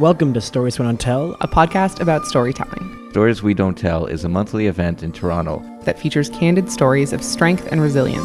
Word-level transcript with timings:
Welcome 0.00 0.32
to 0.32 0.40
Stories 0.40 0.78
We 0.78 0.86
Don't 0.86 0.98
Tell, 0.98 1.36
a 1.42 1.46
podcast 1.46 2.00
about 2.00 2.24
storytelling 2.24 3.10
Stories 3.10 3.42
We 3.42 3.52
Don't 3.52 3.76
Tell 3.76 4.06
is 4.06 4.24
a 4.24 4.30
monthly 4.30 4.66
event 4.66 5.02
in 5.02 5.12
Toronto. 5.12 5.62
that 5.82 5.98
features 5.98 6.30
candid 6.30 6.72
stories 6.72 7.12
of 7.12 7.22
strength 7.22 7.68
and 7.70 7.82
resilience. 7.82 8.24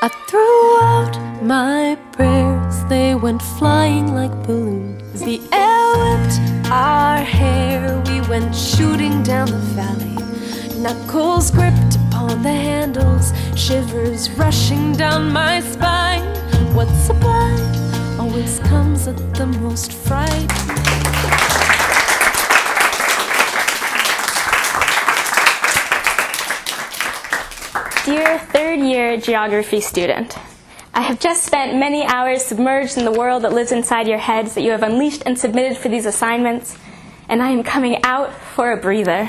I 0.00 0.08
threw 0.26 0.80
out 0.80 1.42
my 1.42 1.98
prayers, 2.12 2.82
they 2.84 3.16
went 3.16 3.42
flying 3.42 4.14
like 4.14 4.32
balloons. 4.46 5.20
The 5.20 5.42
air 5.52 5.92
whipped 5.98 6.70
our 6.70 7.18
hair, 7.18 8.02
we 8.06 8.22
went 8.28 8.56
shooting 8.56 9.22
down 9.22 9.50
the 9.50 9.58
valley. 9.76 10.80
Knuckles 10.80 11.50
gripped 11.50 11.96
upon 12.08 12.42
the 12.42 12.48
handles, 12.48 13.34
shivers 13.54 14.30
rushing 14.30 14.94
down 14.94 15.30
my 15.30 15.60
spine. 15.60 16.24
What's 16.74 16.98
sublime 17.04 17.37
always 18.38 18.58
comes 18.60 19.08
at 19.08 19.34
the 19.34 19.46
most 19.46 19.92
frightening. 19.92 20.46
Dear 28.04 28.38
third 28.38 28.78
year 28.78 29.16
geography 29.16 29.80
student, 29.80 30.38
I 30.94 31.00
have 31.00 31.18
just 31.18 31.42
spent 31.42 31.80
many 31.80 32.04
hours 32.04 32.44
submerged 32.44 32.96
in 32.96 33.04
the 33.04 33.10
world 33.10 33.42
that 33.42 33.52
lives 33.52 33.72
inside 33.72 34.06
your 34.06 34.18
heads 34.18 34.54
that 34.54 34.62
you 34.62 34.70
have 34.70 34.84
unleashed 34.84 35.24
and 35.26 35.36
submitted 35.36 35.76
for 35.76 35.88
these 35.88 36.06
assignments, 36.06 36.78
and 37.28 37.42
I 37.42 37.50
am 37.50 37.64
coming 37.64 38.04
out 38.04 38.32
for 38.32 38.70
a 38.70 38.76
breather. 38.76 39.28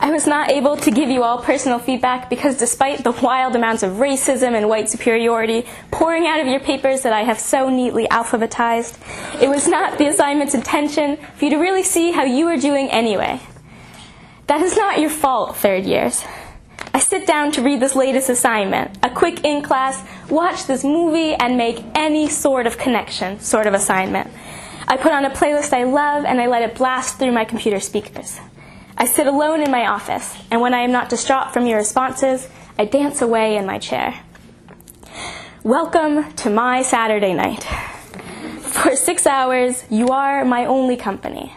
I 0.00 0.10
was 0.10 0.26
not 0.26 0.50
able 0.50 0.76
to 0.78 0.90
give 0.90 1.08
you 1.08 1.22
all 1.22 1.38
personal 1.38 1.78
feedback 1.78 2.28
because 2.28 2.58
despite 2.58 3.04
the 3.04 3.12
wild 3.12 3.54
amounts 3.54 3.82
of 3.82 3.92
racism 3.92 4.54
and 4.54 4.68
white 4.68 4.90
superiority 4.90 5.66
pouring 5.90 6.26
out 6.26 6.40
of 6.40 6.46
your 6.46 6.60
papers 6.60 7.02
that 7.02 7.12
I 7.12 7.22
have 7.22 7.38
so 7.38 7.70
neatly 7.70 8.06
alphabetized, 8.08 8.98
it 9.40 9.48
was 9.48 9.68
not 9.68 9.98
the 9.98 10.08
assignment's 10.08 10.54
intention 10.54 11.16
for 11.36 11.44
you 11.44 11.52
to 11.52 11.58
really 11.58 11.84
see 11.84 12.10
how 12.10 12.24
you 12.24 12.48
are 12.48 12.56
doing 12.56 12.90
anyway. 12.90 13.40
That 14.48 14.60
is 14.60 14.76
not 14.76 14.98
your 14.98 15.10
fault, 15.10 15.56
third 15.56 15.84
years. 15.84 16.24
I 16.92 16.98
sit 16.98 17.26
down 17.26 17.52
to 17.52 17.62
read 17.62 17.80
this 17.80 17.96
latest 17.96 18.28
assignment, 18.28 18.98
a 19.02 19.10
quick 19.10 19.44
in 19.44 19.62
class, 19.62 20.04
watch 20.28 20.66
this 20.66 20.84
movie, 20.84 21.34
and 21.34 21.56
make 21.56 21.82
any 21.94 22.28
sort 22.28 22.66
of 22.66 22.78
connection 22.78 23.40
sort 23.40 23.66
of 23.66 23.74
assignment. 23.74 24.30
I 24.86 24.96
put 24.96 25.12
on 25.12 25.24
a 25.24 25.30
playlist 25.30 25.72
I 25.72 25.84
love 25.84 26.24
and 26.24 26.40
I 26.40 26.46
let 26.46 26.62
it 26.62 26.74
blast 26.74 27.18
through 27.18 27.32
my 27.32 27.44
computer 27.44 27.80
speakers. 27.80 28.38
I 28.96 29.06
sit 29.06 29.26
alone 29.26 29.60
in 29.60 29.72
my 29.72 29.88
office, 29.88 30.36
and 30.52 30.60
when 30.60 30.72
I 30.72 30.82
am 30.82 30.92
not 30.92 31.08
distraught 31.08 31.52
from 31.52 31.66
your 31.66 31.78
responses, 31.78 32.48
I 32.78 32.84
dance 32.84 33.22
away 33.22 33.56
in 33.56 33.66
my 33.66 33.78
chair. 33.78 34.20
Welcome 35.64 36.32
to 36.34 36.50
my 36.50 36.82
Saturday 36.82 37.34
night. 37.34 37.64
For 38.60 38.94
six 38.94 39.26
hours, 39.26 39.82
you 39.90 40.08
are 40.08 40.44
my 40.44 40.66
only 40.66 40.96
company. 40.96 41.52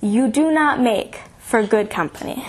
You 0.00 0.28
do 0.28 0.52
not 0.52 0.80
make 0.80 1.20
for 1.40 1.66
good 1.66 1.90
company. 1.90 2.44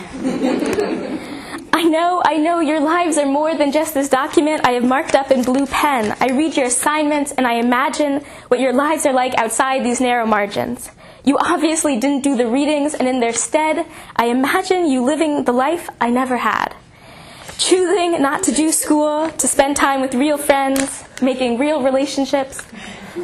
I 1.74 1.84
know, 1.84 2.22
I 2.24 2.38
know 2.38 2.60
your 2.60 2.82
lives 2.82 3.18
are 3.18 3.26
more 3.26 3.56
than 3.56 3.72
just 3.72 3.96
this 3.96 4.10
document 4.10 4.68
I 4.68 4.74
have 4.74 4.84
marked 4.84 5.16
up 5.16 5.32
in 5.32 5.42
blue 5.42 5.66
pen. 5.66 6.16
I 6.20 6.30
read 6.30 6.56
your 6.56 6.68
assignments 6.68 7.32
and 7.32 7.48
I 7.48 7.54
imagine 7.54 8.24
what 8.50 8.60
your 8.60 8.74
lives 8.74 9.08
are 9.08 9.14
like 9.14 9.34
outside 9.40 9.84
these 9.84 10.00
narrow 10.00 10.28
margins. 10.28 10.92
You 11.30 11.38
obviously 11.38 12.00
didn't 12.00 12.24
do 12.24 12.36
the 12.36 12.48
readings, 12.48 12.96
and 12.96 13.08
in 13.08 13.20
their 13.20 13.34
stead, 13.34 13.86
I 14.16 14.30
imagine 14.30 14.88
you 14.88 15.04
living 15.04 15.44
the 15.44 15.52
life 15.52 15.88
I 16.02 16.10
never 16.10 16.38
had. 16.38 16.74
Choosing 17.60 18.20
not 18.20 18.42
to 18.46 18.52
do 18.52 18.72
school, 18.72 19.30
to 19.30 19.48
spend 19.48 19.78
time 19.78 20.02
with 20.02 20.16
real 20.16 20.40
friends, 20.40 21.04
making 21.22 21.60
real 21.60 21.84
relationships, 21.84 22.66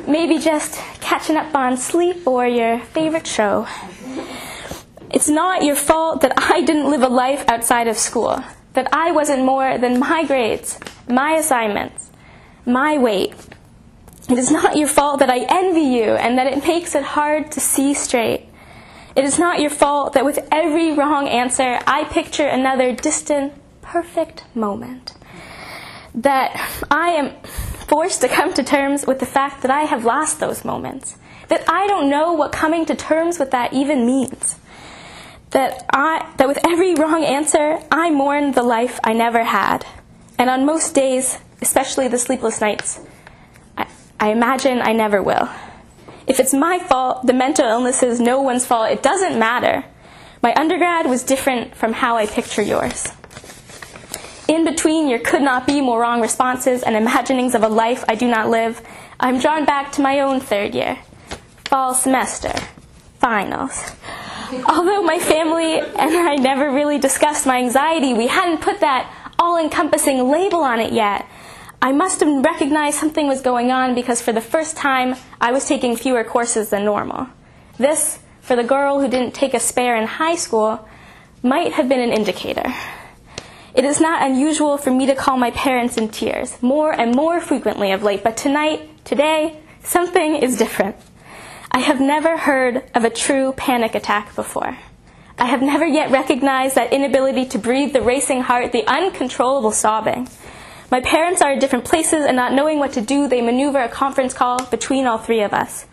maybe 0.08 0.38
just 0.38 0.76
catching 1.02 1.36
up 1.36 1.56
on 1.56 1.78
sleep 1.78 2.28
or 2.28 2.46
your 2.46 2.78
favorite 2.94 3.26
show. 3.26 3.66
It's 5.10 5.28
not 5.28 5.64
your 5.64 5.76
fault 5.76 6.22
that 6.22 6.34
I 6.38 6.62
didn't 6.62 6.92
live 6.92 7.02
a 7.02 7.08
life 7.08 7.44
outside 7.48 7.88
of 7.88 7.98
school, 7.98 8.40
that 8.74 8.88
I 8.94 9.14
wasn't 9.14 9.46
more 9.46 9.80
than 9.80 9.98
my 9.98 10.26
grades, 10.26 10.78
my 11.10 11.38
assignments, 11.38 12.12
my 12.68 13.00
weight. 13.00 13.34
It 14.28 14.38
is 14.38 14.52
not 14.52 14.76
your 14.76 14.88
fault 14.88 15.20
that 15.20 15.30
I 15.30 15.46
envy 15.48 15.82
you 15.82 16.16
and 16.16 16.38
that 16.38 16.48
it 16.48 16.66
makes 16.66 16.96
it 16.96 17.04
hard 17.04 17.52
to 17.52 17.60
see 17.60 17.94
straight. 17.94 18.50
It 19.16 19.24
is 19.24 19.38
not 19.38 19.60
your 19.60 19.70
fault 19.70 20.14
that 20.14 20.26
with 20.26 20.40
every 20.52 20.92
wrong 20.92 21.28
answer, 21.28 21.80
I 21.86 22.06
picture 22.06 22.48
another 22.48 22.92
distant, 22.92 23.54
perfect 23.82 24.44
moment. 24.56 25.14
That 26.14 26.56
I 26.90 27.10
am 27.10 27.42
forced 27.44 28.22
to 28.22 28.28
come 28.28 28.54
to 28.56 28.64
terms 28.64 29.06
with 29.06 29.20
the 29.20 29.26
fact 29.26 29.62
that 29.62 29.72
I 29.72 29.82
have 29.82 30.06
lost 30.06 30.40
those 30.40 30.66
moments. 30.66 31.18
That 31.50 31.64
I 31.70 31.86
don't 31.88 32.10
know 32.10 32.34
what 32.34 32.52
coming 32.52 32.86
to 32.88 32.96
terms 32.96 33.38
with 33.38 33.52
that 33.52 33.74
even 33.74 34.06
means 34.06 34.58
that 35.56 35.86
I 35.94 36.34
that 36.36 36.50
with 36.50 36.60
every 36.68 36.96
wrong 36.96 37.24
answer 37.24 37.80
I 37.90 38.10
mourn 38.10 38.52
the 38.52 38.62
life 38.64 39.00
I 39.04 39.14
never 39.14 39.44
had. 39.46 39.86
And 40.38 40.50
on 40.50 40.66
most 40.66 40.94
days, 40.94 41.38
especially 41.62 42.10
the 42.10 42.18
sleepless 42.18 42.60
nights, 42.60 43.00
I, 44.20 44.32
imagine 44.32 44.82
I 44.82 44.94
never 44.94 45.22
will. 45.22 45.50
If 46.28 46.40
it's 46.40 46.54
my 46.54 46.80
fault, 46.80 47.26
the 47.26 47.34
mental 47.34 47.66
illness 47.66 48.02
is 48.02 48.20
no 48.20 48.42
one's 48.42 48.66
fault. 48.66 48.92
It 48.92 49.04
doesn't 49.04 49.38
matter. 49.38 49.86
My 50.42 50.54
undergrad 50.56 51.08
was 51.08 51.24
different 51.24 51.76
from 51.76 51.94
how 51.94 52.18
I 52.18 52.26
picture 52.26 52.62
yours. 52.62 53.08
In 54.48 54.64
between 54.64 55.08
your 55.08 55.20
could 55.20 55.42
not 55.42 55.66
be 55.66 55.82
more 55.82 56.00
wrong 56.02 56.22
responses 56.22 56.84
and 56.84 56.96
imaginings 56.96 57.56
of 57.56 57.64
a 57.64 57.68
life 57.68 58.04
I 58.08 58.16
do 58.16 58.28
not 58.28 58.50
live, 58.50 58.82
I'm 59.20 59.40
drawn 59.40 59.66
back 59.66 59.92
to 59.94 60.02
my 60.02 60.20
own 60.20 60.40
third 60.40 60.76
year, 60.76 61.00
fall 61.66 61.94
semester, 61.94 62.54
finals. 63.20 63.84
Although 64.68 65.02
my 65.02 65.18
family 65.20 65.80
and 65.80 66.16
I 66.16 66.36
never 66.36 66.72
really 66.72 67.00
discussed 67.00 67.46
my 67.48 67.58
anxiety, 67.58 68.14
we 68.14 68.28
hadn't 68.28 68.62
put 68.62 68.82
that 68.82 69.12
all 69.40 69.58
encompassing 69.58 70.30
label 70.30 70.60
on 70.60 70.80
it 70.80 70.94
yet. 70.94 71.28
I 71.86 71.92
must 71.92 72.20
have 72.22 72.44
recognized 72.44 72.98
something 72.98 73.28
was 73.28 73.42
going 73.42 73.70
on 73.70 73.94
because 73.94 74.20
for 74.20 74.32
the 74.32 74.42
first 74.42 74.76
time 74.76 75.16
I 75.40 75.52
was 75.52 75.68
taking 75.68 75.96
fewer 75.96 76.24
courses 76.24 76.72
than 76.72 76.84
normal. 76.84 77.28
This, 77.78 78.18
for 78.42 78.56
the 78.56 78.64
girl 78.64 79.00
who 79.00 79.08
didn't 79.08 79.36
take 79.36 79.54
a 79.54 79.60
spare 79.60 79.96
in 79.96 80.08
high 80.08 80.34
school, 80.34 80.90
might 81.44 81.74
have 81.74 81.88
been 81.88 82.00
an 82.00 82.12
indicator. 82.12 82.74
It 83.76 83.86
is 83.86 84.02
not 84.02 84.26
unusual 84.26 84.80
for 84.80 84.90
me 84.90 85.06
to 85.06 85.14
call 85.14 85.38
my 85.38 85.52
parents 85.52 85.96
in 85.96 86.10
tears, 86.10 86.58
more 86.60 86.92
and 86.92 87.14
more 87.14 87.40
frequently 87.40 87.92
of 87.92 88.02
late, 88.02 88.24
but 88.24 88.36
tonight, 88.36 89.06
today, 89.06 89.60
something 89.84 90.38
is 90.38 90.58
different. 90.58 90.96
I 91.70 91.82
have 91.82 92.02
never 92.02 92.36
heard 92.36 92.82
of 92.96 93.04
a 93.04 93.12
true 93.12 93.54
panic 93.54 93.94
attack 93.94 94.34
before. 94.34 94.76
I 95.38 95.46
have 95.46 95.62
never 95.62 95.86
yet 95.86 96.10
recognized 96.10 96.74
that 96.78 96.94
inability 96.94 97.46
to 97.50 97.60
breathe, 97.60 97.94
the 97.94 98.02
racing 98.02 98.42
heart, 98.42 98.72
the 98.72 98.88
uncontrollable 98.88 99.72
sobbing. 99.72 100.28
My 100.92 101.02
parents 101.02 101.42
are 101.42 101.54
at 101.54 101.60
different 101.60 101.86
places, 101.86 102.26
and 102.26 102.36
not 102.36 102.54
knowing 102.54 102.80
what 102.80 102.94
to 102.94 103.02
do, 103.02 103.28
they 103.28 103.42
maneuver 103.42 103.80
a 103.80 103.90
conference 103.90 104.34
call 104.34 104.64
between 104.66 105.06
all 105.06 105.18
three 105.18 105.42
of 105.42 105.54
us. 105.54 105.86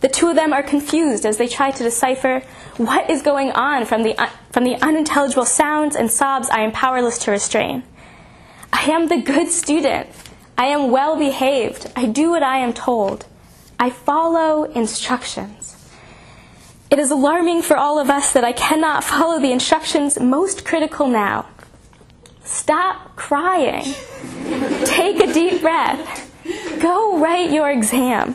The 0.00 0.08
two 0.08 0.30
of 0.30 0.36
them 0.36 0.52
are 0.52 0.62
confused 0.62 1.26
as 1.26 1.36
they 1.36 1.46
try 1.46 1.70
to 1.70 1.82
decipher 1.82 2.40
what 2.78 3.10
is 3.10 3.20
going 3.20 3.50
on 3.52 3.84
from 3.84 4.02
the, 4.02 4.16
from 4.50 4.64
the 4.64 4.76
unintelligible 4.76 5.44
sounds 5.44 5.94
and 5.94 6.10
sobs 6.10 6.48
I 6.48 6.60
am 6.60 6.72
powerless 6.72 7.18
to 7.18 7.30
restrain. 7.30 7.82
I 8.72 8.90
am 8.90 9.08
the 9.08 9.20
good 9.20 9.48
student. 9.48 10.08
I 10.56 10.66
am 10.66 10.90
well 10.90 11.18
behaved. 11.18 11.90
I 11.94 12.06
do 12.06 12.30
what 12.30 12.42
I 12.42 12.58
am 12.58 12.72
told. 12.72 13.26
I 13.78 13.90
follow 13.90 14.64
instructions. 14.64 15.76
It 16.90 16.98
is 16.98 17.10
alarming 17.10 17.62
for 17.62 17.76
all 17.76 17.98
of 17.98 18.10
us 18.10 18.32
that 18.32 18.44
I 18.44 18.52
cannot 18.52 19.04
follow 19.04 19.38
the 19.38 19.52
instructions 19.52 20.18
most 20.18 20.64
critical 20.64 21.08
now. 21.08 21.46
Stop 22.42 23.16
crying. 23.16 23.94
Take 24.84 25.20
a 25.20 25.32
deep 25.32 25.60
breath. 25.60 26.30
Go 26.80 27.18
write 27.18 27.50
your 27.50 27.70
exam. 27.70 28.34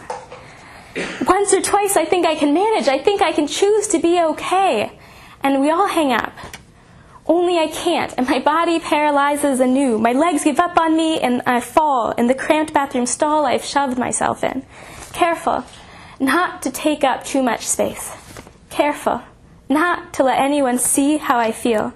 Once 1.28 1.54
or 1.54 1.62
twice, 1.62 1.98
I 1.98 2.06
think 2.06 2.25
I 2.25 2.36
can 2.36 2.54
manage. 2.54 2.88
I 2.88 3.00
think 3.00 3.22
I 3.22 3.31
can 3.31 3.48
choose 3.48 3.88
to 3.89 4.00
be 4.00 4.22
okay. 4.22 4.98
And 5.42 5.62
we 5.62 5.69
all 5.69 5.88
hang 5.88 6.13
up. 6.13 6.34
Only 7.28 7.57
I 7.57 7.68
can't, 7.68 8.13
and 8.18 8.28
my 8.28 8.39
body 8.39 8.80
paralyzes 8.80 9.60
anew. 9.60 9.98
My 9.98 10.13
legs 10.13 10.44
give 10.44 10.60
up 10.60 10.78
on 10.78 10.95
me, 10.95 11.19
and 11.19 11.42
I 11.45 11.60
fall 11.60 12.12
in 12.12 12.28
the 12.28 12.36
cramped 12.36 12.72
bathroom 12.72 13.07
stall 13.07 13.45
I've 13.45 13.66
shoved 13.66 13.98
myself 13.98 14.44
in. 14.44 14.63
Careful 15.12 15.66
not 16.19 16.62
to 16.62 16.72
take 16.72 17.04
up 17.04 17.25
too 17.25 17.42
much 17.42 17.66
space. 17.66 18.16
Careful 18.69 19.22
not 19.68 20.13
to 20.13 20.24
let 20.24 20.39
anyone 20.39 20.78
see 20.78 21.18
how 21.18 21.39
I 21.39 21.51
feel. 21.51 21.94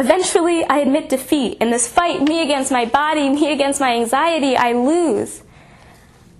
Eventually, 0.00 0.64
I 0.64 0.78
admit 0.78 1.10
defeat. 1.10 1.58
In 1.60 1.70
this 1.70 1.86
fight, 1.86 2.22
me 2.22 2.42
against 2.42 2.72
my 2.72 2.86
body, 2.86 3.28
me 3.28 3.52
against 3.52 3.80
my 3.80 3.92
anxiety, 3.92 4.56
I 4.56 4.72
lose. 4.72 5.42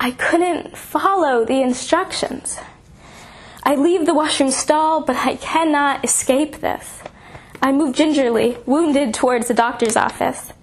I 0.00 0.12
couldn't 0.12 0.78
follow 0.78 1.44
the 1.44 1.60
instructions. 1.60 2.58
I 3.62 3.74
leave 3.74 4.06
the 4.06 4.14
washroom 4.14 4.50
stall, 4.50 5.02
but 5.02 5.16
I 5.16 5.36
cannot 5.36 6.02
escape 6.02 6.60
this. 6.60 7.02
I 7.60 7.70
move 7.70 7.94
gingerly, 7.94 8.56
wounded, 8.64 9.12
towards 9.12 9.48
the 9.48 9.54
doctor's 9.54 9.94
office. 9.94 10.54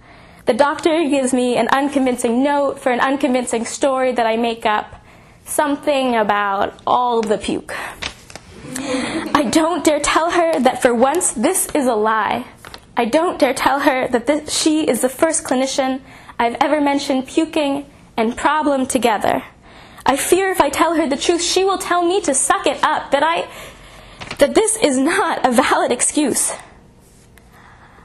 The 0.47 0.55
doctor 0.55 1.07
gives 1.07 1.33
me 1.33 1.55
an 1.55 1.67
unconvincing 1.67 2.41
note 2.41 2.79
for 2.79 2.91
an 2.91 2.99
unconvincing 2.99 3.65
story 3.65 4.11
that 4.13 4.25
I 4.25 4.38
make 4.38 4.65
up. 4.65 4.95
something 5.45 6.15
about 6.15 6.77
all 6.85 7.21
the 7.21 7.38
puke. 7.38 7.73
I 9.33 9.47
don't 9.49 9.83
dare 9.83 9.99
tell 9.99 10.31
her 10.31 10.59
that 10.59 10.81
for 10.81 10.94
once 10.94 11.31
this 11.31 11.67
is 11.73 11.88
a 11.88 11.95
lie. 11.95 12.45
I 12.99 13.05
don't 13.05 13.38
dare 13.38 13.53
tell 13.53 13.81
her 13.81 14.07
that 14.07 14.25
this, 14.25 14.51
she 14.51 14.89
is 14.89 15.01
the 15.01 15.09
first 15.09 15.44
clinician 15.44 16.01
I've 16.39 16.57
ever 16.59 16.81
mentioned 16.81 17.27
puking 17.27 17.85
and 18.17 18.35
problem 18.35 18.88
together. 18.88 19.44
I 20.03 20.17
fear 20.17 20.49
if 20.49 20.59
I 20.59 20.69
tell 20.69 20.95
her 20.95 21.07
the 21.07 21.15
truth, 21.15 21.44
she 21.44 21.63
will 21.63 21.77
tell 21.77 22.01
me 22.01 22.21
to 22.21 22.33
suck 22.33 22.65
it 22.65 22.83
up, 22.83 23.11
that 23.11 23.21
I 23.21 23.47
that 24.39 24.55
this 24.55 24.77
is 24.77 24.97
not 24.97 25.45
a 25.45 25.51
valid 25.51 25.91
excuse. 25.91 26.53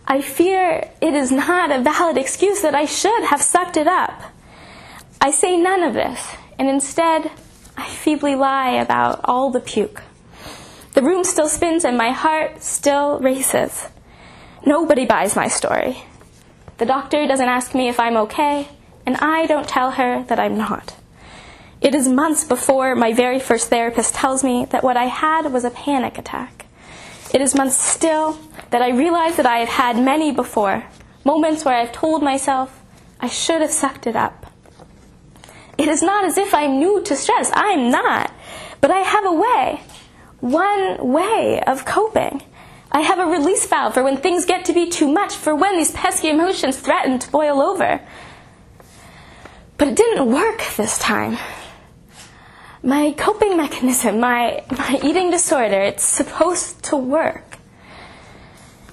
I 0.07 0.21
fear 0.21 0.91
it 1.01 1.15
is 1.15 1.33
not 1.33 1.71
a 1.71 1.81
valid 1.81 2.19
excuse 2.19 2.61
that 2.61 2.75
I 2.75 2.85
should 2.85 3.25
have 3.25 3.41
sucked 3.41 3.79
it 3.79 3.87
up. 3.87 4.21
I 5.23 5.31
say 5.31 5.57
none 5.57 5.83
of 5.83 5.95
this, 5.95 6.35
and 6.59 6.69
instead 6.69 7.31
I 7.79 7.89
feebly 7.89 8.35
lie 8.35 8.73
about 8.73 9.21
all 9.25 9.51
the 9.51 9.61
puke. 9.61 10.03
The 10.93 11.03
room 11.03 11.25
still 11.25 11.49
spins 11.49 11.87
and 11.87 11.97
my 11.97 12.11
heart 12.11 12.63
still 12.63 13.19
races. 13.21 13.89
Nobody 14.65 15.07
buys 15.07 15.35
my 15.35 15.49
story. 15.49 16.05
The 16.79 16.87
doctor 16.87 17.27
doesn't 17.27 17.49
ask 17.49 17.75
me 17.75 17.89
if 17.89 17.99
I'm 17.99 18.17
okay, 18.17 18.69
and 19.05 19.17
I 19.17 19.47
don't 19.47 19.69
tell 19.69 19.93
her 19.93 20.23
that 20.25 20.39
I'm 20.39 20.57
not. 20.57 20.95
It 21.81 21.97
is 21.97 22.07
months 22.07 22.45
before 22.45 22.95
my 22.95 23.13
very 23.13 23.41
first 23.41 23.71
therapist 23.71 24.15
tells 24.15 24.45
me 24.45 24.67
that 24.67 24.85
what 24.85 24.97
I 24.97 25.07
had 25.07 25.53
was 25.53 25.65
a 25.65 25.71
panic 25.71 26.17
attack. 26.17 26.67
It 27.35 27.41
is 27.41 27.57
months 27.57 27.77
still 27.77 28.39
that 28.71 28.83
I 28.83 28.91
realize 28.91 29.37
that 29.37 29.47
I 29.47 29.59
have 29.59 29.69
had 29.69 29.99
many 29.99 30.31
before, 30.31 30.85
moments 31.25 31.65
where 31.65 31.75
I've 31.75 31.91
told 31.91 32.23
myself 32.23 32.81
I 33.19 33.27
should 33.27 33.63
have 33.63 33.73
sucked 33.73 34.07
it 34.07 34.15
up. 34.15 34.47
It 35.77 35.89
is 35.89 36.03
not 36.03 36.25
as 36.25 36.39
if 36.39 36.55
I'm 36.55 36.79
new 36.79 37.03
to 37.03 37.17
stress, 37.17 37.51
I'm 37.53 37.91
not, 37.91 38.33
but 38.81 38.93
I 38.93 39.01
have 39.01 39.25
a 39.25 39.33
way, 39.33 39.81
one 40.39 41.13
way 41.13 41.61
of 41.67 41.85
coping. 41.85 42.43
I 42.93 43.01
have 43.01 43.19
a 43.19 43.27
release 43.27 43.67
valve 43.67 43.95
for 43.95 44.05
when 44.05 44.19
things 44.19 44.45
get 44.45 44.65
to 44.67 44.73
be 44.73 44.89
too 44.89 45.09
much, 45.11 45.35
for 45.35 45.55
when 45.55 45.77
these 45.77 45.91
pesky 45.91 46.29
emotions 46.29 46.79
threaten 46.79 47.19
to 47.19 47.31
boil 47.31 47.61
over. 47.61 48.01
But 49.79 49.89
it 49.89 49.97
didn't 49.97 50.31
work 50.31 50.63
this 50.77 50.99
time 50.99 51.39
my 52.83 53.13
coping 53.13 53.57
mechanism, 53.57 54.19
my, 54.19 54.65
my 54.71 55.01
eating 55.05 55.31
disorder, 55.31 55.81
it's 55.81 56.05
supposed 56.05 56.83
to 56.85 56.97
work. 56.97 57.59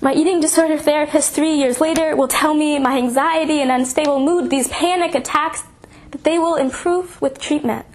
My 0.02 0.14
eating 0.14 0.40
disorder 0.40 0.78
therapist 0.78 1.34
three 1.34 1.56
years 1.56 1.82
later 1.82 2.16
will 2.16 2.28
tell 2.28 2.54
me 2.54 2.78
my 2.80 2.98
anxiety 2.98 3.62
and 3.62 3.72
unstable 3.72 4.20
mood, 4.20 4.50
these 4.50 4.68
panic 4.68 5.16
attacks, 5.16 5.64
that 6.12 6.24
they 6.24 6.38
will 6.38 6.56
improve 6.56 7.22
with 7.22 7.40
treatment. 7.40 7.86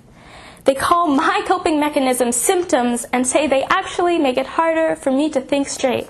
They 0.65 0.75
call 0.75 1.09
my 1.09 1.43
coping 1.47 1.79
mechanism 1.79 2.33
symptoms 2.33 3.05
and 3.13 3.27
say 3.27 3.47
they 3.47 3.65
actually 3.65 4.19
make 4.19 4.39
it 4.39 4.47
harder 4.47 4.97
for 4.97 5.11
me 5.11 5.29
to 5.31 5.41
think 5.41 5.69
straight, 5.69 6.09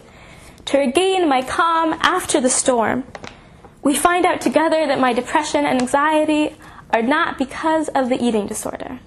to 0.66 0.78
regain 0.78 1.28
my 1.28 1.42
calm 1.42 1.92
after 1.94 2.40
the 2.40 2.50
storm. 2.50 3.04
We 3.82 3.96
find 3.96 4.24
out 4.24 4.40
together 4.40 4.86
that 4.86 5.00
my 5.00 5.12
depression 5.12 5.66
and 5.66 5.82
anxiety 5.82 6.56
are 6.92 7.02
not 7.02 7.36
because 7.36 7.88
of 7.88 8.08
the 8.08 8.24
eating 8.24 8.46
disorder. 8.46 9.00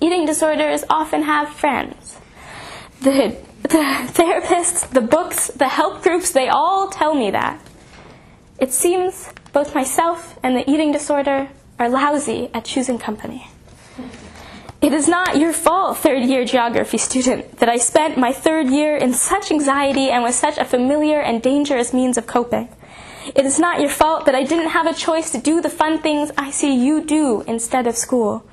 Eating 0.00 0.26
disorders 0.26 0.84
often 0.90 1.22
have 1.22 1.48
friends. 1.50 2.18
The, 3.00 3.36
the 3.62 3.68
therapists, 3.68 4.90
the 4.90 5.00
books, 5.00 5.46
the 5.48 5.68
help 5.68 6.02
groups, 6.02 6.32
they 6.32 6.48
all 6.48 6.88
tell 6.88 7.14
me 7.14 7.30
that. 7.30 7.60
It 8.58 8.72
seems 8.72 9.32
both 9.52 9.74
myself 9.74 10.38
and 10.42 10.56
the 10.56 10.68
eating 10.68 10.90
disorder 10.90 11.48
are 11.78 11.88
lousy 11.88 12.50
at 12.52 12.64
choosing 12.64 12.98
company. 12.98 13.48
It 14.86 14.92
is 14.92 15.08
not 15.08 15.36
your 15.36 15.52
fault, 15.52 15.98
third 15.98 16.22
year 16.22 16.44
geography 16.44 16.96
student, 16.98 17.56
that 17.58 17.68
I 17.68 17.76
spent 17.76 18.16
my 18.16 18.32
third 18.32 18.68
year 18.68 18.96
in 18.96 19.14
such 19.14 19.50
anxiety 19.50 20.10
and 20.10 20.22
with 20.22 20.36
such 20.36 20.58
a 20.58 20.64
familiar 20.64 21.20
and 21.20 21.42
dangerous 21.42 21.92
means 21.92 22.16
of 22.16 22.28
coping. 22.28 22.68
It 23.34 23.44
is 23.44 23.58
not 23.58 23.80
your 23.80 23.90
fault 23.90 24.26
that 24.26 24.36
I 24.36 24.44
didn't 24.44 24.68
have 24.68 24.86
a 24.86 24.94
choice 24.94 25.32
to 25.32 25.38
do 25.38 25.60
the 25.60 25.68
fun 25.68 26.00
things 26.00 26.30
I 26.38 26.52
see 26.52 26.72
you 26.72 27.02
do 27.04 27.42
instead 27.48 27.88
of 27.88 27.96
school. 27.96 28.44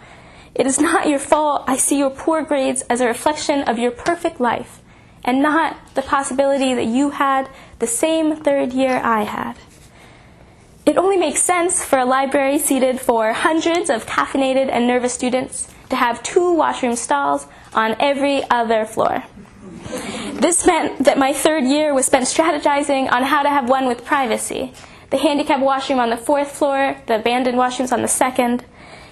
It 0.56 0.65
is 0.65 0.80
not 0.80 1.07
your 1.07 1.19
fault 1.19 1.65
I 1.68 1.77
see 1.77 2.00
your 2.00 2.09
poor 2.09 2.41
grades 2.41 2.81
as 2.89 3.00
a 3.00 3.06
reflection 3.06 3.62
of 3.69 3.77
your 3.77 3.91
perfect 3.91 4.39
life, 4.39 4.81
and 5.24 5.39
not 5.39 5.77
the 5.94 6.01
possibility 6.01 6.74
that 6.74 6.88
you 6.88 7.12
had 7.12 7.47
the 7.77 7.86
same 7.86 8.38
third 8.38 8.74
year 8.74 9.00
I 9.03 9.21
had. 9.21 9.56
It 10.83 10.97
only 10.97 11.18
makes 11.18 11.44
sense 11.44 11.86
for 11.86 12.00
a 12.00 12.06
library 12.06 12.57
seated 12.57 13.00
for 13.00 13.33
hundreds 13.33 13.91
of 13.91 14.07
caffeinated 14.07 14.69
and 14.71 14.88
nervous 14.88 15.13
students 15.13 15.69
to 15.94 15.98
have 15.98 16.24
two 16.24 16.54
washroom 16.54 16.95
stalls 16.95 17.45
on 17.74 17.95
every 18.00 18.44
other 18.50 18.84
floor. 18.84 19.24
This 20.34 20.66
meant 20.66 21.06
that 21.06 21.19
my 21.19 21.34
third 21.34 21.66
year 21.66 21.94
was 21.94 22.07
spent 22.07 22.25
strategizing 22.25 23.12
on 23.12 23.22
how 23.22 23.44
to 23.44 23.50
have 23.50 23.69
one 23.69 23.86
with 23.86 24.04
privacy. 24.04 24.74
The 25.12 25.18
handicapped 25.18 25.62
washroom 25.62 26.00
on 26.00 26.10
the 26.10 26.18
fourth 26.18 26.51
floor, 26.51 26.98
the 27.06 27.18
abandoned 27.18 27.60
washrooms 27.60 27.92
on 27.92 28.01
the 28.01 28.07
second. 28.07 28.66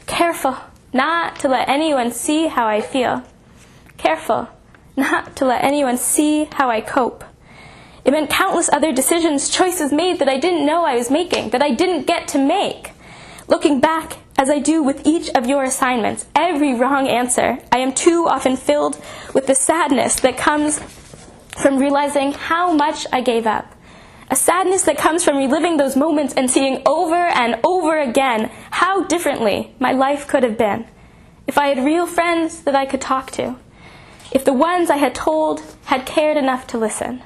Careful, 0.08 0.58
not 0.92 1.38
to 1.42 1.48
let 1.48 1.70
anyone 1.70 2.12
see 2.12 2.48
how 2.48 2.66
I 2.66 2.82
feel. 2.82 3.24
Careful, 3.98 4.50
not 4.98 5.36
to 5.36 5.46
let 5.46 5.64
anyone 5.64 5.98
see 5.98 6.46
how 6.46 6.72
I 6.72 6.82
cope. 6.82 7.24
It 8.04 8.10
meant 8.10 8.32
countless 8.32 8.74
other 8.74 8.92
decisions, 8.92 9.50
choices 9.50 9.94
made 9.94 10.18
that 10.18 10.30
I 10.30 10.40
didn't 10.40 10.66
know 10.66 10.84
I 10.84 10.96
was 10.96 11.12
making, 11.12 11.52
that 11.52 11.62
I 11.62 11.76
didn't 11.76 12.08
get 12.08 12.28
to 12.30 12.40
make. 12.40 12.94
Looking 13.48 13.80
back, 13.80 14.18
as 14.42 14.50
I 14.50 14.58
do 14.58 14.82
with 14.82 15.06
each 15.06 15.30
of 15.36 15.46
your 15.46 15.62
assignments, 15.62 16.26
every 16.34 16.74
wrong 16.74 17.08
answer, 17.08 17.60
I 17.72 17.78
am 17.78 17.94
too 17.94 18.26
often 18.28 18.58
filled 18.58 19.00
with 19.36 19.46
the 19.46 19.54
sadness 19.54 20.16
that 20.22 20.36
comes 20.36 20.80
from 21.62 21.78
realizing 21.78 22.32
how 22.32 22.74
much 22.74 23.06
I 23.14 23.22
gave 23.22 23.46
up. 23.46 23.72
A 24.32 24.36
sadness 24.36 24.82
that 24.86 24.98
comes 24.98 25.24
from 25.24 25.38
reliving 25.38 25.78
those 25.78 25.96
moments 25.96 26.34
and 26.34 26.50
seeing 26.50 26.82
over 26.88 27.14
and 27.14 27.60
over 27.64 28.00
again 28.00 28.50
how 28.72 29.04
differently 29.04 29.76
my 29.80 29.92
life 29.92 30.28
could 30.28 30.42
have 30.42 30.58
been 30.58 30.88
if 31.46 31.60
I 31.60 31.68
had 31.68 31.86
real 31.86 32.08
friends 32.08 32.62
that 32.64 32.76
I 32.76 32.88
could 32.88 33.02
talk 33.02 33.30
to, 33.34 33.58
if 34.32 34.44
the 34.44 34.54
ones 34.54 34.90
I 34.90 34.98
had 34.98 35.14
told 35.14 35.62
had 35.86 36.08
cared 36.08 36.38
enough 36.38 36.66
to 36.68 36.80
listen, 36.80 37.22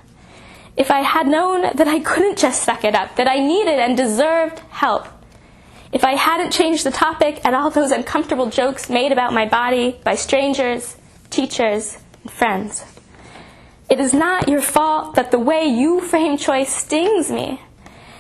if 0.76 0.92
I 0.92 1.00
had 1.00 1.28
known 1.28 1.62
that 1.62 1.88
I 1.88 2.00
couldn't 2.00 2.40
just 2.40 2.64
suck 2.64 2.84
it 2.84 2.94
up, 2.94 3.16
that 3.16 3.30
I 3.30 3.40
needed 3.40 3.80
and 3.80 3.96
deserved 3.96 4.60
help, 4.70 5.08
if 5.96 6.04
I 6.04 6.16
hadn't 6.16 6.52
changed 6.52 6.86
the 6.86 6.92
topic 6.92 7.40
and 7.46 7.56
all 7.56 7.70
those 7.70 7.92
uncomfortable 7.92 8.50
jokes 8.50 8.90
made 8.90 9.14
about 9.14 9.32
my 9.32 9.46
body 9.46 9.98
by 10.04 10.16
strangers, 10.16 10.98
teachers, 11.30 11.98
and 12.22 12.32
friends. 12.34 12.84
It 13.90 14.02
is 14.02 14.14
not 14.14 14.50
your 14.50 14.62
fault 14.62 15.16
that 15.16 15.32
the 15.32 15.40
way 15.40 15.64
you 15.64 16.02
frame 16.02 16.38
choice 16.38 16.70
stings 16.70 17.32
me. 17.32 17.62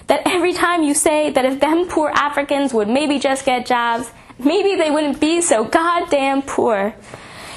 That 0.08 0.22
every 0.26 0.54
time 0.54 0.84
you 0.84 0.94
say 0.94 1.32
that 1.32 1.44
if 1.44 1.60
them 1.60 1.90
poor 1.90 2.12
Africans 2.16 2.74
would 2.74 2.88
maybe 2.88 3.20
just 3.20 3.46
get 3.46 3.66
jobs, 3.66 4.10
maybe 4.40 4.78
they 4.78 4.90
wouldn't 4.90 5.20
be 5.20 5.42
so 5.42 5.66
goddamn 5.66 6.44
poor. 6.44 6.96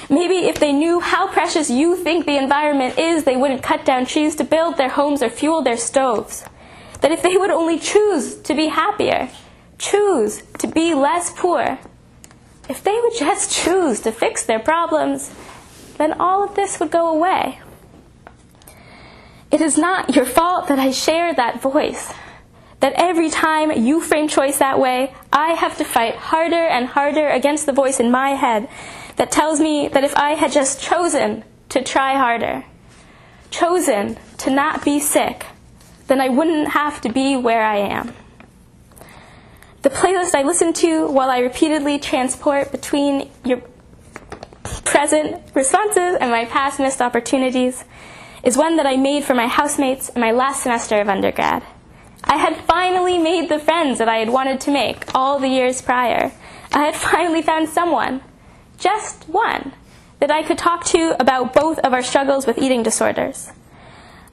Maybe 0.09 0.49
if 0.49 0.59
they 0.59 0.73
knew 0.73 0.99
how 0.99 1.29
precious 1.29 1.69
you 1.69 1.95
think 1.95 2.25
the 2.25 2.35
environment 2.35 2.99
is, 2.99 3.23
they 3.23 3.37
wouldn't 3.37 3.63
cut 3.63 3.85
down 3.85 4.05
trees 4.05 4.35
to 4.35 4.43
build 4.43 4.75
their 4.75 4.89
homes 4.89 5.23
or 5.23 5.29
fuel 5.29 5.61
their 5.61 5.77
stoves. 5.77 6.43
That 6.99 7.13
if 7.13 7.21
they 7.21 7.37
would 7.37 7.51
only 7.51 7.79
choose 7.79 8.35
to 8.41 8.53
be 8.53 8.67
happier, 8.67 9.29
choose 9.79 10.43
to 10.59 10.67
be 10.67 10.93
less 10.93 11.31
poor, 11.35 11.79
if 12.69 12.83
they 12.83 12.99
would 13.01 13.17
just 13.17 13.51
choose 13.51 14.01
to 14.01 14.11
fix 14.11 14.43
their 14.43 14.59
problems, 14.59 15.33
then 15.97 16.13
all 16.13 16.43
of 16.43 16.53
this 16.53 16.79
would 16.79 16.91
go 16.91 17.09
away. 17.09 17.59
It 19.49 19.61
is 19.61 19.77
not 19.77 20.15
your 20.15 20.25
fault 20.25 20.67
that 20.67 20.77
I 20.77 20.91
share 20.91 21.33
that 21.33 21.61
voice. 21.61 22.13
That 22.81 22.93
every 22.95 23.29
time 23.29 23.71
you 23.71 23.99
frame 23.99 24.27
choice 24.27 24.59
that 24.59 24.79
way, 24.79 25.13
I 25.33 25.53
have 25.53 25.77
to 25.79 25.83
fight 25.83 26.15
harder 26.15 26.67
and 26.67 26.85
harder 26.85 27.27
against 27.27 27.65
the 27.65 27.73
voice 27.73 27.99
in 27.99 28.11
my 28.11 28.31
head 28.31 28.69
that 29.15 29.31
tells 29.31 29.59
me 29.59 29.87
that 29.89 30.03
if 30.03 30.15
I 30.15 30.35
had 30.35 30.51
just 30.51 30.79
chosen 30.79 31.43
to 31.69 31.81
try 31.81 32.15
harder, 32.15 32.63
chosen 33.49 34.17
to 34.37 34.49
not 34.49 34.85
be 34.85 34.99
sick, 34.99 35.47
then 36.07 36.21
I 36.21 36.29
wouldn't 36.29 36.69
have 36.69 37.01
to 37.01 37.09
be 37.11 37.35
where 37.35 37.63
I 37.63 37.77
am. 37.77 38.13
The 39.89 39.95
playlist 39.95 40.35
I 40.35 40.43
listen 40.43 40.71
to 40.73 41.07
while 41.07 41.31
I 41.31 41.39
repeatedly 41.39 41.97
transport 41.97 42.71
between 42.71 43.31
your 43.43 43.59
present 44.85 45.41
responses 45.55 46.15
and 46.21 46.29
my 46.29 46.45
past 46.45 46.79
missed 46.79 47.01
opportunities 47.01 47.83
is 48.43 48.55
one 48.55 48.77
that 48.77 48.85
I 48.85 48.97
made 48.97 49.23
for 49.23 49.33
my 49.33 49.47
housemates 49.47 50.09
in 50.09 50.21
my 50.21 50.29
last 50.29 50.61
semester 50.61 51.01
of 51.01 51.09
undergrad. 51.09 51.63
I 52.23 52.37
had 52.37 52.55
finally 52.55 53.17
made 53.17 53.49
the 53.49 53.57
friends 53.57 53.97
that 53.97 54.07
I 54.07 54.17
had 54.17 54.29
wanted 54.29 54.61
to 54.61 54.71
make 54.71 55.05
all 55.15 55.39
the 55.39 55.47
years 55.47 55.81
prior. 55.81 56.31
I 56.71 56.83
had 56.85 56.95
finally 56.95 57.41
found 57.41 57.67
someone, 57.67 58.21
just 58.77 59.27
one, 59.27 59.73
that 60.19 60.29
I 60.29 60.43
could 60.43 60.59
talk 60.59 60.85
to 60.85 61.15
about 61.19 61.51
both 61.51 61.79
of 61.79 61.93
our 61.93 62.03
struggles 62.03 62.45
with 62.45 62.59
eating 62.59 62.83
disorders. 62.83 63.51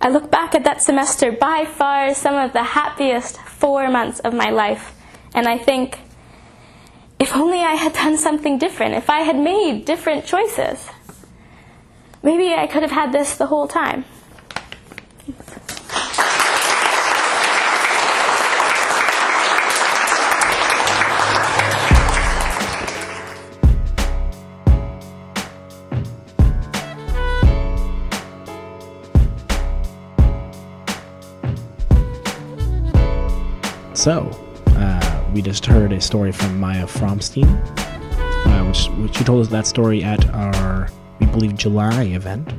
I 0.03 0.11
look 0.11 0.31
back 0.31 0.55
at 0.55 0.65
that 0.65 0.83
semester, 0.83 1.33
by 1.33 1.65
far 1.65 2.13
some 2.13 2.35
of 2.35 2.53
the 2.53 2.63
happiest 2.63 3.39
four 3.39 3.89
months 3.89 4.21
of 4.21 4.35
my 4.35 4.51
life, 4.51 4.93
and 5.37 5.47
I 5.47 5.59
think, 5.59 5.99
if 7.19 7.37
only 7.37 7.59
I 7.59 7.75
had 7.75 7.93
done 7.93 8.17
something 8.17 8.57
different, 8.57 8.95
if 8.95 9.11
I 9.11 9.21
had 9.21 9.37
made 9.37 9.85
different 9.85 10.25
choices. 10.25 10.89
Maybe 12.23 12.55
I 12.55 12.67
could 12.67 12.83
have 12.83 12.91
had 12.91 13.13
this 13.13 13.37
the 13.37 13.47
whole 13.47 13.69
time. 13.69 14.07
So, 33.93 34.46
we 35.37 35.43
just 35.43 35.67
heard 35.67 35.93
a 35.93 36.01
story 36.01 36.33
from 36.33 36.59
Maya 36.59 36.87
Fromstein, 36.87 37.45
uh, 38.47 38.65
which, 38.65 38.87
which 39.03 39.19
she 39.19 39.23
told 39.23 39.43
us 39.43 39.49
that 39.49 39.67
story 39.67 40.03
at 40.03 40.27
our, 40.31 40.89
we 41.21 41.27
believe, 41.27 41.55
July 41.57 42.05
event. 42.05 42.51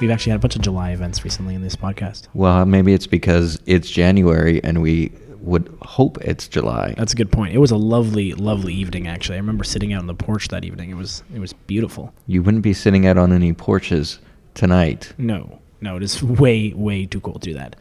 We've 0.00 0.12
actually 0.12 0.30
had 0.30 0.36
a 0.36 0.42
bunch 0.42 0.54
of 0.54 0.62
July 0.62 0.92
events 0.92 1.24
recently 1.24 1.56
in 1.56 1.60
this 1.60 1.74
podcast. 1.74 2.28
Well, 2.34 2.64
maybe 2.66 2.92
it's 2.92 3.08
because 3.08 3.60
it's 3.66 3.90
January 3.90 4.62
and 4.62 4.80
we 4.80 5.10
would 5.40 5.76
hope 5.82 6.18
it's 6.18 6.46
July. 6.46 6.94
That's 6.96 7.14
a 7.14 7.16
good 7.16 7.32
point. 7.32 7.52
It 7.52 7.58
was 7.58 7.72
a 7.72 7.76
lovely, 7.76 8.32
lovely 8.32 8.74
evening. 8.74 9.08
Actually, 9.08 9.34
I 9.34 9.40
remember 9.40 9.64
sitting 9.64 9.92
out 9.92 9.98
on 9.98 10.06
the 10.06 10.14
porch 10.14 10.46
that 10.48 10.64
evening. 10.64 10.90
It 10.90 10.96
was, 10.96 11.24
it 11.34 11.40
was 11.40 11.52
beautiful. 11.52 12.14
You 12.28 12.44
wouldn't 12.44 12.62
be 12.62 12.74
sitting 12.74 13.08
out 13.08 13.18
on 13.18 13.32
any 13.32 13.52
porches 13.54 14.20
tonight. 14.54 15.12
No, 15.18 15.58
no, 15.80 15.96
it 15.96 16.04
is 16.04 16.22
way, 16.22 16.72
way 16.76 17.06
too 17.06 17.20
cold 17.20 17.42
to 17.42 17.50
do 17.50 17.54
that. 17.54 17.74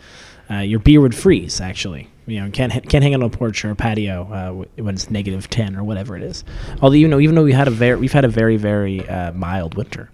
Uh, 0.50 0.62
your 0.62 0.80
beer 0.80 1.02
would 1.02 1.14
freeze. 1.14 1.62
Actually, 1.62 2.10
you 2.27 2.39
know, 2.41 2.51
can't 2.51 2.72
can't 2.89 3.03
hang 3.03 3.15
on 3.15 3.24
a 3.24 3.29
porch 3.29 3.65
or 3.65 3.72
a 3.72 3.75
patio 3.75 4.24
uh, 4.31 4.81
when 4.84 4.93
it's 4.96 5.10
negative 5.10 5.50
ten 5.50 5.75
or 5.75 5.84
whatever 5.84 6.15
it 6.15 6.22
is. 6.24 6.43
Although 6.81 6.96
you 6.98 7.07
know, 7.07 7.19
even 7.19 7.36
though 7.36 7.43
we 7.43 7.53
had 7.53 7.67
a 7.67 7.72
very, 7.72 7.96
we've 7.98 8.13
had 8.13 8.25
a 8.25 8.29
very, 8.29 8.57
very 8.57 9.07
uh, 9.07 9.31
mild 9.31 9.75
winter 9.75 10.10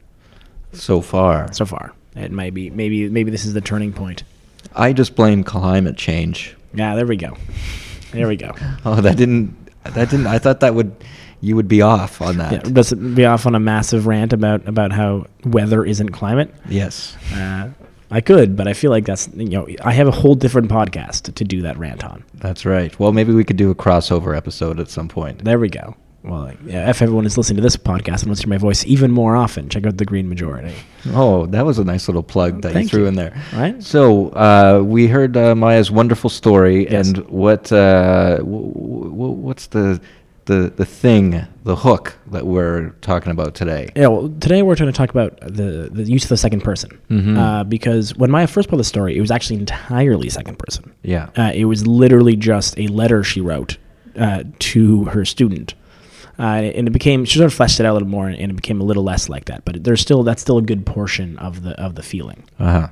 So 0.72 1.02
far. 1.02 1.52
so 1.54 1.66
far. 1.66 1.94
It 2.16 2.32
might 2.32 2.54
be 2.54 2.70
maybe 2.70 3.10
maybe 3.10 3.32
this 3.32 3.44
is 3.46 3.54
the 3.54 3.62
turning 3.62 3.92
point. 3.92 4.24
I 4.76 4.94
just 4.94 5.16
blame 5.16 5.44
climate 5.44 5.98
change. 5.98 6.56
Yeah, 6.74 6.96
there 6.96 7.06
we 7.06 7.18
go. 7.18 7.36
There 8.12 8.28
we 8.28 8.36
go. 8.38 8.54
Oh, 8.86 9.02
that 9.02 9.18
didn't. 9.18 9.56
That 9.84 10.10
didn't. 10.10 10.28
I 10.28 10.40
thought 10.40 10.60
that 10.62 10.76
would. 10.76 10.96
You 11.42 11.58
would 11.58 11.68
be 11.68 11.82
off 11.82 12.22
on 12.22 12.38
that. 12.38 12.52
Yeah, 12.54 12.60
does 12.60 12.94
it 12.94 12.96
be 13.16 13.26
off 13.26 13.46
on 13.46 13.54
a 13.54 13.60
massive 13.60 14.08
rant 14.08 14.32
about 14.32 14.66
about 14.68 14.92
how 14.94 15.26
weather 15.44 15.84
isn't 15.84 16.10
climate? 16.12 16.54
Yes. 16.70 17.18
Uh, 17.34 17.70
I 18.14 18.22
could, 18.22 18.56
but 18.56 18.68
I 18.68 18.74
feel 18.74 18.92
like 18.92 19.06
that's 19.06 19.28
you 19.36 19.50
know 19.50 19.68
I 19.84 19.92
have 19.94 20.08
a 20.08 20.12
whole 20.12 20.36
different 20.36 20.70
podcast 20.70 21.34
to, 21.34 21.44
do 21.44 21.62
that 21.64 21.78
rant 21.78 22.04
on. 22.06 22.24
That's 22.36 22.64
right. 22.66 22.98
Well, 23.00 23.12
maybe 23.12 23.34
we 23.34 23.44
could 23.44 23.58
do 23.58 23.72
a 23.72 23.76
crossover 23.76 24.38
episode 24.38 24.80
at 24.80 24.90
some 24.90 25.08
point. 25.08 25.44
There 25.44 25.58
we 25.60 25.70
go. 25.70 25.96
Well, 26.24 26.54
yeah, 26.66 26.90
if 26.90 27.02
everyone 27.02 27.26
is 27.26 27.38
listening 27.38 27.58
to 27.58 27.62
this 27.64 27.76
podcast 27.76 28.20
and 28.22 28.28
wants 28.28 28.42
to 28.42 28.48
hear 28.48 28.52
my 28.54 28.58
voice 28.58 28.86
even 28.86 29.12
more 29.12 29.36
often, 29.36 29.68
check 29.68 29.86
out 29.86 29.98
the 29.98 30.06
Green 30.06 30.30
Majority. 30.30 30.74
Oh, 31.10 31.48
that 31.48 31.66
was 31.66 31.80
a 31.80 31.84
nice 31.84 32.08
little 32.08 32.24
plug 32.24 32.62
that 32.62 32.72
Thank 32.72 32.86
you 32.86 32.90
threw 32.92 33.02
you. 33.02 33.08
in 33.08 33.16
there. 33.16 33.34
Right? 33.54 33.84
So 33.84 34.30
uh, 34.30 34.82
we 34.86 35.08
heard 35.08 35.36
uh, 35.36 35.54
Maya's 35.54 35.92
wonderful 35.92 36.30
story, 36.30 36.90
Yes. 36.90 37.08
and 37.10 37.18
what 37.28 37.72
uh, 37.74 38.38
w- 38.38 38.72
w- 38.74 39.34
what's 39.34 39.68
the 39.68 40.00
the 40.46 40.74
the 40.76 40.86
thing, 40.86 41.46
the 41.64 41.76
hook 41.76 42.18
that 42.28 42.46
we're 42.46 42.90
talking 43.02 43.32
about 43.32 43.56
today? 43.56 43.90
Yeah, 43.96 44.08
well, 44.08 44.30
today 44.40 44.62
we're 44.62 44.76
trying 44.76 44.92
to 44.92 44.98
talk 44.98 45.10
about 45.10 45.40
the, 45.42 45.90
the 45.92 46.04
use 46.04 46.24
of 46.24 46.30
the 46.30 46.38
second 46.38 46.62
person. 46.62 47.00
Mhm. 47.10 47.38
Uh, 47.38 47.64
because 47.64 48.16
when 48.16 48.32
Maya 48.32 48.48
first 48.48 48.70
told 48.70 48.80
the 48.80 48.84
story, 48.86 49.18
it 49.18 49.22
was 49.22 49.32
actually 49.32 49.60
entirely 49.60 50.30
second 50.30 50.60
person. 50.60 50.94
Yeah. 51.04 51.30
Uh, 51.38 51.52
it 51.54 51.66
was 51.66 51.88
literally 51.88 52.36
just 52.36 52.78
a 52.78 52.88
letter 52.88 53.24
she 53.24 53.42
wrote 53.42 53.78
uh, 54.18 54.44
to 54.60 55.06
her 55.06 55.26
student. 55.26 55.74
Uh, 56.40 56.72
and 56.76 56.88
it 56.88 56.92
became 56.92 57.26
she 57.26 57.38
sort 57.38 57.46
of 57.46 57.54
fleshed 57.54 57.80
it 57.80 57.86
out 57.86 57.92
a 57.92 57.94
little 57.94 58.08
more, 58.08 58.28
and 58.28 58.52
it 58.52 58.56
became 58.56 58.82
a 58.82 58.84
little 58.84 59.04
less 59.04 59.30
like 59.30 59.46
that. 59.46 59.64
But 59.66 59.84
there's 59.84 60.02
still 60.02 60.24
that's 60.24 60.42
still 60.42 60.58
a 60.58 60.64
good 60.64 60.86
portion 60.86 61.38
of 61.38 61.62
the 61.64 61.80
of 61.80 61.96
the 61.96 62.04
feeling. 62.04 62.44
Uh 62.60 62.72
huh. 62.72 62.88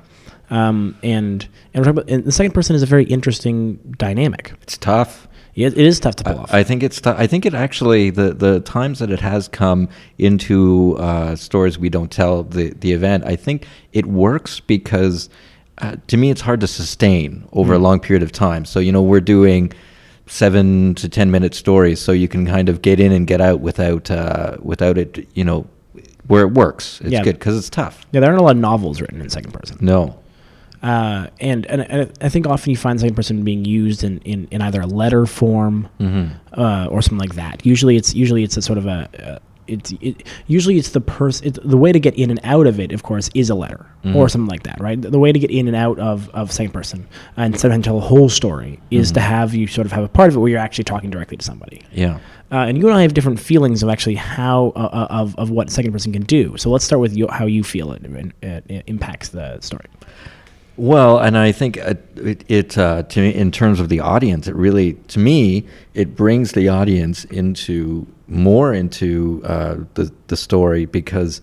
Um, 0.56 0.96
and 1.02 1.48
and, 1.74 1.84
we're 1.84 1.92
talking 1.92 1.98
about, 2.02 2.10
and 2.10 2.24
the 2.24 2.32
second 2.32 2.52
person 2.52 2.76
is 2.76 2.82
a 2.82 2.86
very 2.86 3.04
interesting 3.04 3.78
dynamic. 3.98 4.52
It's 4.62 4.76
tough. 4.76 5.26
It, 5.54 5.74
it 5.76 5.84
is 5.86 6.00
tough 6.00 6.16
to 6.16 6.24
pull 6.24 6.38
off. 6.40 6.54
I, 6.54 6.60
I 6.60 6.62
think 6.62 6.82
it's. 6.82 7.00
T- 7.00 7.10
I 7.10 7.26
think 7.26 7.44
it 7.44 7.52
actually 7.54 8.10
the 8.10 8.32
the 8.32 8.60
times 8.60 9.00
that 9.00 9.10
it 9.10 9.20
has 9.20 9.48
come 9.48 9.88
into 10.18 10.96
uh, 10.98 11.36
stories 11.36 11.78
we 11.78 11.90
don't 11.90 12.10
tell 12.10 12.42
the 12.42 12.70
the 12.72 12.92
event. 12.92 13.24
I 13.26 13.36
think 13.36 13.66
it 13.92 14.06
works 14.06 14.60
because 14.60 15.28
uh, 15.78 15.96
to 16.06 16.16
me 16.16 16.30
it's 16.30 16.40
hard 16.40 16.60
to 16.60 16.66
sustain 16.66 17.46
over 17.52 17.74
a 17.74 17.78
long 17.78 18.00
period 18.00 18.22
of 18.22 18.32
time. 18.32 18.64
So 18.64 18.80
you 18.80 18.92
know 18.92 19.02
we're 19.02 19.20
doing 19.20 19.72
seven 20.26 20.94
to 20.94 21.08
ten 21.08 21.30
minute 21.30 21.54
stories, 21.54 22.00
so 22.00 22.12
you 22.12 22.28
can 22.28 22.46
kind 22.46 22.68
of 22.70 22.80
get 22.80 22.98
in 23.00 23.12
and 23.12 23.26
get 23.26 23.40
out 23.42 23.60
without 23.60 24.10
uh, 24.10 24.56
without 24.60 24.96
it. 24.96 25.28
You 25.34 25.44
know 25.44 25.66
where 26.28 26.42
it 26.44 26.52
works. 26.54 27.00
It's 27.02 27.10
Yeah. 27.10 27.22
good 27.24 27.34
because 27.38 27.58
it's 27.58 27.68
tough. 27.68 28.06
yeah, 28.12 28.20
there 28.20 28.30
aren't 28.30 28.40
a 28.40 28.44
lot 28.44 28.52
of 28.56 28.62
novels 28.62 29.00
written 29.00 29.20
in 29.20 29.28
second 29.28 29.52
person. 29.52 29.76
No. 29.80 30.18
Uh, 30.82 31.28
and, 31.40 31.64
and 31.66 31.82
and 31.82 32.12
I 32.20 32.28
think 32.28 32.46
often 32.46 32.70
you 32.70 32.76
find 32.76 32.98
second 32.98 33.14
person 33.14 33.44
being 33.44 33.64
used 33.64 34.02
in, 34.02 34.18
in, 34.22 34.48
in 34.50 34.60
either 34.62 34.80
a 34.80 34.86
letter 34.86 35.26
form 35.26 35.88
uh, 36.56 36.86
or 36.90 37.00
something 37.02 37.18
like 37.18 37.36
that. 37.36 37.64
Usually 37.64 37.96
it's 37.96 38.14
usually 38.14 38.42
it's 38.42 38.56
a 38.56 38.62
sort 38.62 38.78
of 38.78 38.86
a 38.86 39.08
uh, 39.24 39.38
it's 39.68 39.92
it, 40.00 40.26
usually 40.48 40.76
it's 40.76 40.90
the 40.90 41.00
person 41.00 41.52
the 41.64 41.76
way 41.76 41.92
to 41.92 42.00
get 42.00 42.14
in 42.16 42.30
and 42.30 42.40
out 42.42 42.66
of 42.66 42.80
it 42.80 42.90
of 42.90 43.04
course 43.04 43.30
is 43.32 43.48
a 43.48 43.54
letter 43.54 43.86
or 44.16 44.28
something 44.28 44.48
like 44.48 44.64
that 44.64 44.80
right? 44.80 45.00
The 45.00 45.20
way 45.20 45.30
to 45.30 45.38
get 45.38 45.52
in 45.52 45.68
and 45.68 45.76
out 45.76 46.00
of, 46.00 46.28
of 46.30 46.50
second 46.50 46.72
person 46.72 47.06
and 47.36 47.58
sometimes 47.58 47.84
tell 47.84 47.94
the 47.94 48.00
whole 48.06 48.28
story 48.28 48.80
is 48.90 49.12
to 49.12 49.20
have 49.20 49.54
you 49.54 49.68
sort 49.68 49.86
of 49.86 49.92
have 49.92 50.02
a 50.02 50.08
part 50.08 50.30
of 50.30 50.34
it 50.34 50.40
where 50.40 50.50
you're 50.50 50.58
actually 50.58 50.82
talking 50.82 51.10
directly 51.10 51.36
to 51.36 51.44
somebody. 51.44 51.84
Yeah. 51.92 52.18
uh, 52.50 52.66
and 52.66 52.76
you 52.76 52.88
and 52.88 52.96
I 52.98 53.02
have 53.02 53.14
different 53.14 53.38
feelings 53.38 53.84
of 53.84 53.88
actually 53.88 54.16
how 54.16 54.72
uh, 54.74 54.80
uh, 54.92 55.06
of, 55.10 55.36
of 55.36 55.50
what 55.50 55.70
second 55.70 55.92
person 55.92 56.12
can 56.12 56.22
do. 56.24 56.56
So 56.56 56.68
let's 56.68 56.84
start 56.84 56.98
with 56.98 57.16
you, 57.16 57.28
how 57.28 57.46
you 57.46 57.62
feel 57.62 57.92
it, 57.92 58.04
it, 58.42 58.64
it 58.68 58.84
impacts 58.88 59.28
the 59.28 59.60
story 59.60 59.86
Well, 60.76 61.18
and 61.18 61.36
I 61.36 61.52
think 61.52 61.78
uh, 61.78 61.94
it, 62.16 62.44
it 62.48 62.78
uh, 62.78 63.02
to 63.02 63.20
me, 63.20 63.34
in 63.34 63.50
terms 63.50 63.78
of 63.78 63.88
the 63.88 64.00
audience, 64.00 64.48
it 64.48 64.54
really, 64.54 64.94
to 65.08 65.18
me, 65.18 65.66
it 65.92 66.16
brings 66.16 66.52
the 66.52 66.68
audience 66.68 67.24
into 67.26 68.06
more 68.26 68.72
into 68.72 69.42
uh, 69.44 69.76
the 69.94 70.10
the 70.28 70.36
story 70.36 70.86
because 70.86 71.42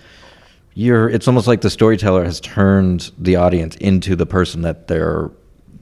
you're. 0.73 1.09
It's 1.09 1.27
almost 1.27 1.47
like 1.47 1.61
the 1.61 1.69
storyteller 1.69 2.23
has 2.23 2.41
turned 2.41 3.11
the 3.19 3.35
audience 3.35 3.75
into 3.75 4.15
the 4.15 4.25
person 4.25 4.63
that 4.63 4.87
they're 4.87 5.29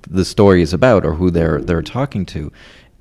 the 0.10 0.26
story 0.26 0.62
is 0.62 0.74
about 0.74 1.06
or 1.06 1.14
who 1.14 1.32
they're 1.32 1.62
they're 1.62 1.82
talking 1.82 2.26
to, 2.28 2.52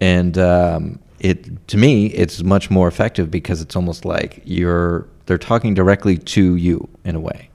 and 0.01 0.39
um, 0.39 1.01
it 1.19 1.67
to 1.69 1.77
me, 1.77 2.07
it's 2.07 2.45
much 2.45 2.71
more 2.71 2.87
effective 2.87 3.33
because 3.33 3.61
it's 3.61 3.75
almost 3.75 4.05
like 4.05 4.43
you're 4.45 5.09
they're 5.27 5.39
talking 5.39 5.75
directly 5.75 6.17
to 6.19 6.55
you 6.55 6.89
in 7.05 7.17
a 7.17 7.21
way. 7.21 7.51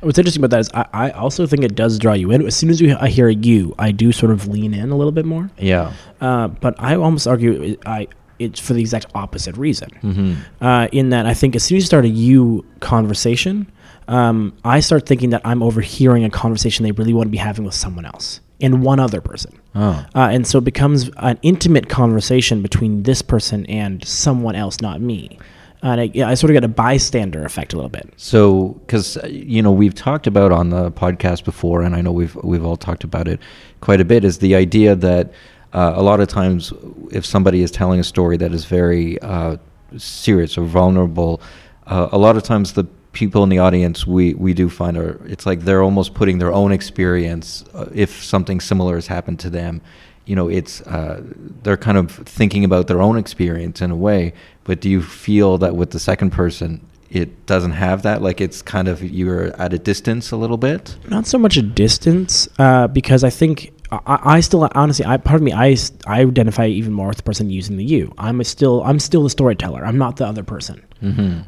What's 0.00 0.18
interesting 0.18 0.44
about 0.44 0.50
that 0.50 0.60
is 0.60 0.70
I, 0.74 0.86
I 0.92 1.10
also 1.10 1.46
think 1.46 1.64
it 1.64 1.74
does 1.74 1.98
draw 1.98 2.12
you 2.12 2.30
in. 2.30 2.46
As 2.46 2.54
soon 2.54 2.70
as 2.70 2.80
you, 2.80 2.96
I 3.00 3.08
hear 3.08 3.28
you, 3.28 3.74
I 3.78 3.92
do 3.92 4.12
sort 4.12 4.30
of 4.32 4.46
lean 4.46 4.74
in 4.74 4.90
a 4.90 4.96
little 4.96 5.12
bit 5.12 5.24
more. 5.24 5.50
Yeah. 5.58 5.92
Uh, 6.20 6.48
but 6.48 6.74
I 6.78 6.96
almost 6.96 7.26
argue 7.26 7.76
I 7.86 8.08
it's 8.38 8.60
for 8.60 8.74
the 8.74 8.80
exact 8.80 9.06
opposite 9.14 9.56
reason. 9.56 9.90
Mm-hmm. 10.02 10.64
Uh, 10.64 10.88
in 10.92 11.10
that 11.10 11.26
I 11.26 11.34
think 11.34 11.56
as 11.56 11.64
soon 11.64 11.76
as 11.76 11.84
you 11.84 11.86
start 11.86 12.04
a 12.04 12.08
you 12.08 12.64
conversation, 12.80 13.70
um, 14.08 14.56
I 14.64 14.80
start 14.80 15.06
thinking 15.06 15.30
that 15.30 15.42
I'm 15.44 15.62
overhearing 15.62 16.24
a 16.24 16.30
conversation 16.30 16.84
they 16.84 16.92
really 16.92 17.14
want 17.14 17.26
to 17.26 17.30
be 17.30 17.38
having 17.38 17.64
with 17.64 17.74
someone 17.74 18.04
else 18.04 18.40
and 18.60 18.82
one 18.82 19.00
other 19.00 19.20
person. 19.20 19.58
Oh. 19.74 20.04
Uh, 20.14 20.28
and 20.30 20.46
so 20.46 20.58
it 20.58 20.64
becomes 20.64 21.10
an 21.18 21.38
intimate 21.42 21.88
conversation 21.88 22.62
between 22.62 23.02
this 23.02 23.22
person 23.22 23.66
and 23.66 24.04
someone 24.04 24.54
else, 24.54 24.80
not 24.80 25.00
me. 25.00 25.38
And 25.82 26.00
I, 26.00 26.10
yeah, 26.14 26.28
I 26.28 26.34
sort 26.34 26.50
of 26.50 26.54
get 26.54 26.64
a 26.64 26.68
bystander 26.68 27.44
effect 27.44 27.72
a 27.72 27.76
little 27.76 27.90
bit. 27.90 28.12
So, 28.16 28.80
because 28.86 29.18
you 29.28 29.62
know 29.62 29.72
we've 29.72 29.94
talked 29.94 30.26
about 30.26 30.52
on 30.52 30.70
the 30.70 30.90
podcast 30.90 31.44
before, 31.44 31.82
and 31.82 31.94
I 31.94 32.00
know 32.00 32.12
we've 32.12 32.34
we've 32.36 32.64
all 32.64 32.76
talked 32.76 33.04
about 33.04 33.28
it 33.28 33.40
quite 33.80 34.00
a 34.00 34.04
bit, 34.04 34.24
is 34.24 34.38
the 34.38 34.54
idea 34.54 34.94
that 34.96 35.32
uh, 35.72 35.92
a 35.94 36.02
lot 36.02 36.20
of 36.20 36.28
times 36.28 36.72
if 37.12 37.26
somebody 37.26 37.62
is 37.62 37.70
telling 37.70 38.00
a 38.00 38.04
story 38.04 38.36
that 38.38 38.52
is 38.52 38.64
very 38.64 39.20
uh, 39.20 39.56
serious 39.96 40.56
or 40.56 40.64
vulnerable, 40.64 41.40
uh, 41.86 42.08
a 42.10 42.18
lot 42.18 42.36
of 42.36 42.42
times 42.42 42.72
the 42.72 42.84
people 43.12 43.42
in 43.42 43.48
the 43.48 43.58
audience 43.58 44.06
we 44.06 44.34
we 44.34 44.52
do 44.52 44.68
find 44.68 44.96
are 44.96 45.18
it's 45.26 45.46
like 45.46 45.60
they're 45.60 45.82
almost 45.82 46.12
putting 46.12 46.36
their 46.38 46.52
own 46.52 46.70
experience 46.70 47.64
uh, 47.72 47.86
if 47.94 48.22
something 48.22 48.60
similar 48.60 48.94
has 48.94 49.06
happened 49.06 49.38
to 49.38 49.48
them 49.48 49.80
you 50.26 50.36
know 50.36 50.48
it's 50.48 50.80
uh, 50.82 51.22
they're 51.62 51.76
kind 51.76 51.98
of 51.98 52.10
thinking 52.10 52.64
about 52.64 52.86
their 52.86 53.00
own 53.00 53.16
experience 53.16 53.80
in 53.80 53.90
a 53.90 53.96
way 53.96 54.32
but 54.64 54.80
do 54.80 54.90
you 54.90 55.02
feel 55.02 55.58
that 55.58 55.76
with 55.76 55.90
the 55.90 56.00
second 56.00 56.30
person 56.30 56.80
it 57.10 57.46
doesn't 57.46 57.72
have 57.72 58.02
that? 58.02 58.22
Like 58.22 58.40
it's 58.40 58.62
kind 58.62 58.88
of 58.88 59.02
you're 59.02 59.54
at 59.60 59.72
a 59.72 59.78
distance 59.78 60.32
a 60.32 60.36
little 60.36 60.56
bit? 60.56 60.96
Not 61.08 61.26
so 61.26 61.38
much 61.38 61.56
a 61.56 61.62
distance 61.62 62.48
uh, 62.58 62.88
because 62.88 63.24
I 63.24 63.30
think 63.30 63.72
I, 63.90 64.18
I 64.24 64.40
still 64.40 64.68
honestly 64.74 65.04
I 65.04 65.16
part 65.16 65.36
of 65.36 65.42
me 65.42 65.52
I 65.52 65.76
identify 66.06 66.66
even 66.66 66.92
more 66.92 67.08
with 67.08 67.18
the 67.18 67.22
person 67.22 67.50
using 67.50 67.76
the 67.76 67.84
you. 67.84 68.12
I'm 68.18 68.40
a 68.40 68.44
still 68.44 68.82
I'm 68.84 68.98
still 68.98 69.22
the 69.22 69.30
storyteller. 69.30 69.84
I'm 69.84 69.98
not 69.98 70.16
the 70.16 70.26
other 70.26 70.42
person. 70.42 70.82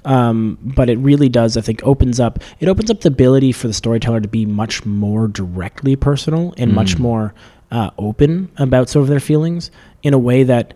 Um, 0.04 0.58
but 0.62 0.90
it 0.90 0.98
really 0.98 1.28
does 1.28 1.56
I 1.56 1.62
think 1.62 1.80
opens 1.82 2.20
up 2.20 2.38
it 2.60 2.68
opens 2.68 2.90
up 2.90 3.00
the 3.00 3.08
ability 3.08 3.52
for 3.52 3.66
the 3.66 3.74
storyteller 3.74 4.20
to 4.20 4.28
be 4.28 4.46
much 4.46 4.84
more 4.84 5.26
directly 5.26 5.96
personal 5.96 6.54
and 6.58 6.72
much 6.74 6.98
more 6.98 7.34
uh, 7.70 7.90
open 7.98 8.50
about 8.56 8.88
sort 8.88 9.02
of 9.02 9.08
their 9.08 9.20
feelings 9.20 9.70
in 10.02 10.14
a 10.14 10.18
way 10.18 10.42
that 10.44 10.74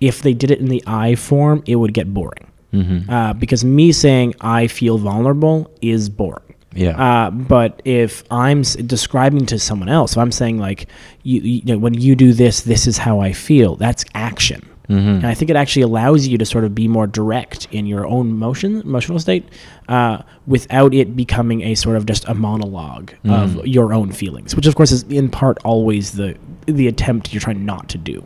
if 0.00 0.22
they 0.22 0.34
did 0.34 0.50
it 0.50 0.58
in 0.58 0.68
the 0.68 0.82
I 0.86 1.14
form, 1.14 1.62
it 1.66 1.76
would 1.76 1.94
get 1.94 2.12
boring. 2.12 2.46
Mm-hmm. 2.72 3.10
Uh, 3.10 3.32
because 3.32 3.64
me 3.64 3.92
saying 3.92 4.34
I 4.40 4.66
feel 4.66 4.98
vulnerable 4.98 5.70
is 5.80 6.08
boring. 6.08 6.42
Yeah. 6.74 7.00
Uh, 7.00 7.30
but 7.30 7.80
if 7.86 8.22
I'm 8.30 8.60
s- 8.60 8.76
describing 8.76 9.46
to 9.46 9.58
someone 9.58 9.88
else, 9.88 10.12
if 10.12 10.18
I'm 10.18 10.32
saying 10.32 10.58
like, 10.58 10.88
you, 11.22 11.40
you 11.40 11.62
know, 11.64 11.78
when 11.78 11.94
you 11.94 12.14
do 12.14 12.34
this, 12.34 12.62
this 12.62 12.86
is 12.86 12.98
how 12.98 13.20
I 13.20 13.32
feel. 13.32 13.76
That's 13.76 14.04
action. 14.14 14.68
Mm-hmm. 14.88 15.08
And 15.08 15.26
I 15.26 15.34
think 15.34 15.50
it 15.50 15.56
actually 15.56 15.82
allows 15.82 16.26
you 16.26 16.38
to 16.38 16.46
sort 16.46 16.64
of 16.64 16.74
be 16.74 16.86
more 16.88 17.06
direct 17.06 17.66
in 17.72 17.86
your 17.86 18.06
own 18.06 18.32
motion, 18.38 18.80
emotional 18.82 19.18
state, 19.18 19.44
uh, 19.88 20.22
without 20.46 20.94
it 20.94 21.16
becoming 21.16 21.62
a 21.62 21.74
sort 21.74 21.96
of 21.96 22.06
just 22.06 22.24
a 22.28 22.34
monologue 22.34 23.12
Mm-hmm. 23.24 23.58
of 23.58 23.66
your 23.66 23.92
own 23.92 24.12
feelings, 24.12 24.54
which 24.54 24.66
of 24.66 24.74
course 24.74 24.92
is 24.92 25.02
in 25.04 25.28
part 25.30 25.58
always 25.64 26.12
the 26.12 26.36
the 26.66 26.86
attempt 26.88 27.32
you're 27.32 27.40
trying 27.40 27.64
not 27.64 27.88
to 27.88 27.98
do. 27.98 28.24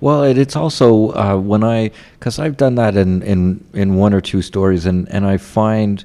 Well, 0.00 0.22
it, 0.24 0.38
it's 0.38 0.56
also 0.56 1.10
uh, 1.12 1.36
when 1.36 1.62
I 1.62 1.90
because 2.18 2.38
I've 2.38 2.56
done 2.56 2.74
that 2.76 2.96
in, 2.96 3.22
in 3.22 3.64
in 3.74 3.94
one 3.94 4.14
or 4.14 4.20
two 4.20 4.42
stories, 4.42 4.86
and 4.86 5.08
and 5.10 5.26
I 5.26 5.36
find 5.36 6.04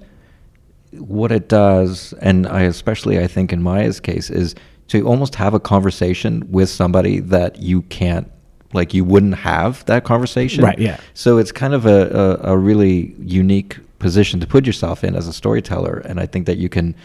what 0.92 1.32
it 1.32 1.50
does, 1.50 2.14
and 2.22 2.48
I 2.48 2.62
especially 2.64 3.20
I 3.20 3.28
think 3.28 3.52
in 3.52 3.62
Maya's 3.62 4.00
case 4.00 4.30
is 4.30 4.56
to 4.88 5.06
almost 5.08 5.36
have 5.36 5.54
a 5.54 5.60
conversation 5.60 6.46
with 6.52 6.70
somebody 6.70 7.20
that 7.20 7.58
you 7.58 7.82
can't 7.84 8.30
like 8.74 8.94
you 8.94 9.04
wouldn't 9.04 9.36
have 9.36 9.86
that 9.86 10.04
conversation. 10.04 10.64
Right, 10.64 10.80
yeah. 10.80 11.00
So 11.14 11.38
it's 11.38 11.52
kind 11.52 11.74
of 11.74 11.86
a, 11.86 12.40
a, 12.44 12.54
a 12.54 12.58
really 12.58 13.16
unique 13.20 13.78
position 14.00 14.40
to 14.40 14.48
put 14.48 14.66
yourself 14.66 15.04
in 15.04 15.16
as 15.16 15.28
a 15.28 15.34
storyteller, 15.34 15.98
and 16.06 16.20
I 16.20 16.26
think 16.26 16.46
that 16.46 16.58
you 16.58 16.70
can 16.70 16.96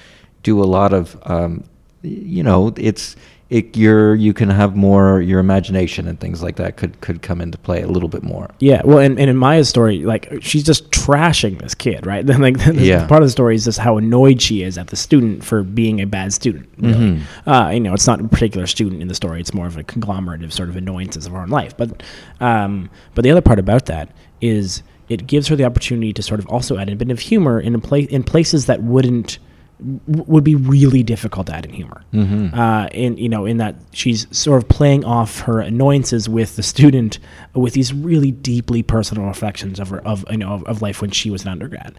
do 0.43 0.63
a 0.63 0.65
lot 0.65 0.93
of, 0.93 1.21
um, 1.25 1.65
you 2.03 2.43
know, 2.43 2.73
it's 2.77 3.17
it 3.51 3.77
you're 3.77 4.15
you 4.15 4.33
can 4.33 4.49
have 4.49 4.77
more 4.77 5.21
your 5.21 5.41
imagination 5.41 6.07
and 6.07 6.21
things 6.21 6.41
like 6.41 6.55
that 6.57 6.77
could 6.77 7.01
could 7.01 7.21
come 7.21 7.41
into 7.41 7.59
play 7.59 7.83
a 7.83 7.89
little 7.89 8.09
bit 8.09 8.23
more. 8.23 8.49
Yeah, 8.61 8.81
well, 8.85 8.99
and, 8.99 9.19
and 9.19 9.29
in 9.29 9.37
Maya's 9.37 9.69
story, 9.69 10.05
like 10.05 10.33
she's 10.41 10.63
just 10.63 10.89
trashing 10.93 11.59
this 11.61 11.75
kid, 11.75 12.07
right? 12.07 12.25
Then, 12.31 12.41
like, 12.41 12.59
this- 12.59 12.77
Yeah. 12.77 13.07
part 13.09 13.23
of 13.23 13.27
the 13.27 13.33
story 13.33 13.57
is 13.57 13.65
just 13.65 13.79
how 13.81 13.97
annoyed 13.99 14.41
she 14.41 14.63
is 14.63 14.79
at 14.79 14.87
the 14.87 14.97
student 14.97 15.43
for 15.45 15.65
being 15.65 16.01
a 16.01 16.05
bad 16.07 16.33
student. 16.33 16.69
Really. 16.79 16.95
Mm-hmm. 16.95 17.51
Uh, 17.51 17.71
you 17.71 17.81
know, 17.81 17.93
it's 17.93 18.07
not 18.07 18.21
a 18.21 18.29
particular 18.29 18.69
student 18.69 19.03
in 19.03 19.09
the 19.09 19.15
story; 19.17 19.41
it's 19.41 19.53
more 19.53 19.67
of 19.67 19.77
a 19.77 19.83
conglomerate 19.83 20.45
of 20.45 20.53
sort 20.53 20.69
of 20.69 20.77
annoyances 20.77 21.27
of 21.27 21.33
her 21.33 21.41
own 21.41 21.49
life. 21.49 21.77
But, 21.77 22.03
um, 22.41 22.89
but 23.17 23.23
the 23.25 23.31
other 23.33 23.41
part 23.43 23.59
about 23.59 23.87
that 23.87 24.15
is 24.41 24.85
it 25.09 25.27
gives 25.27 25.49
her 25.49 25.57
the 25.57 25.65
opportunity 25.65 26.13
to 26.13 26.23
sort 26.23 26.39
of 26.39 26.47
also 26.47 26.79
add 26.79 26.89
a 26.89 26.95
bit 26.95 27.11
of 27.11 27.19
humor 27.19 27.59
in 27.59 27.75
a 27.75 27.81
place 27.81 28.07
in 28.11 28.23
places 28.23 28.67
that 28.67 28.81
wouldn't 28.81 29.41
w- 29.81 30.25
would 30.27 30.45
be 30.45 30.55
really 30.55 31.03
difficult 31.03 31.47
to 31.49 31.55
add 31.55 31.67
in 31.67 31.73
humor. 31.73 32.03
Mm-hmm. 32.13 32.59
Uh, 32.59 32.87
in 32.93 33.17
you 33.17 33.29
know, 33.29 33.47
in 33.47 33.59
that 33.59 33.77
she's 33.93 34.27
sort 34.37 34.63
of 34.63 34.69
playing 34.69 35.05
off 35.05 35.41
her 35.41 35.61
annoyances 35.61 36.29
with 36.29 36.57
the 36.57 36.63
student 36.63 37.19
with 37.55 37.75
these 37.75 37.93
really 37.93 38.31
deeply 38.31 38.83
personal 38.83 39.27
reflections 39.27 39.81
of 39.81 39.89
her 39.89 40.07
of 40.07 40.25
you 40.31 40.39
know 40.39 40.53
of, 40.53 40.65
of 40.65 40.83
life 40.83 41.01
when 41.01 41.11
she 41.11 41.31
was 41.31 41.43
an 41.43 41.49
undergrad, 41.49 41.99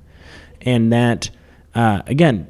and 0.61 0.91
that 0.93 1.29
uh, 1.75 2.01
again. 2.07 2.47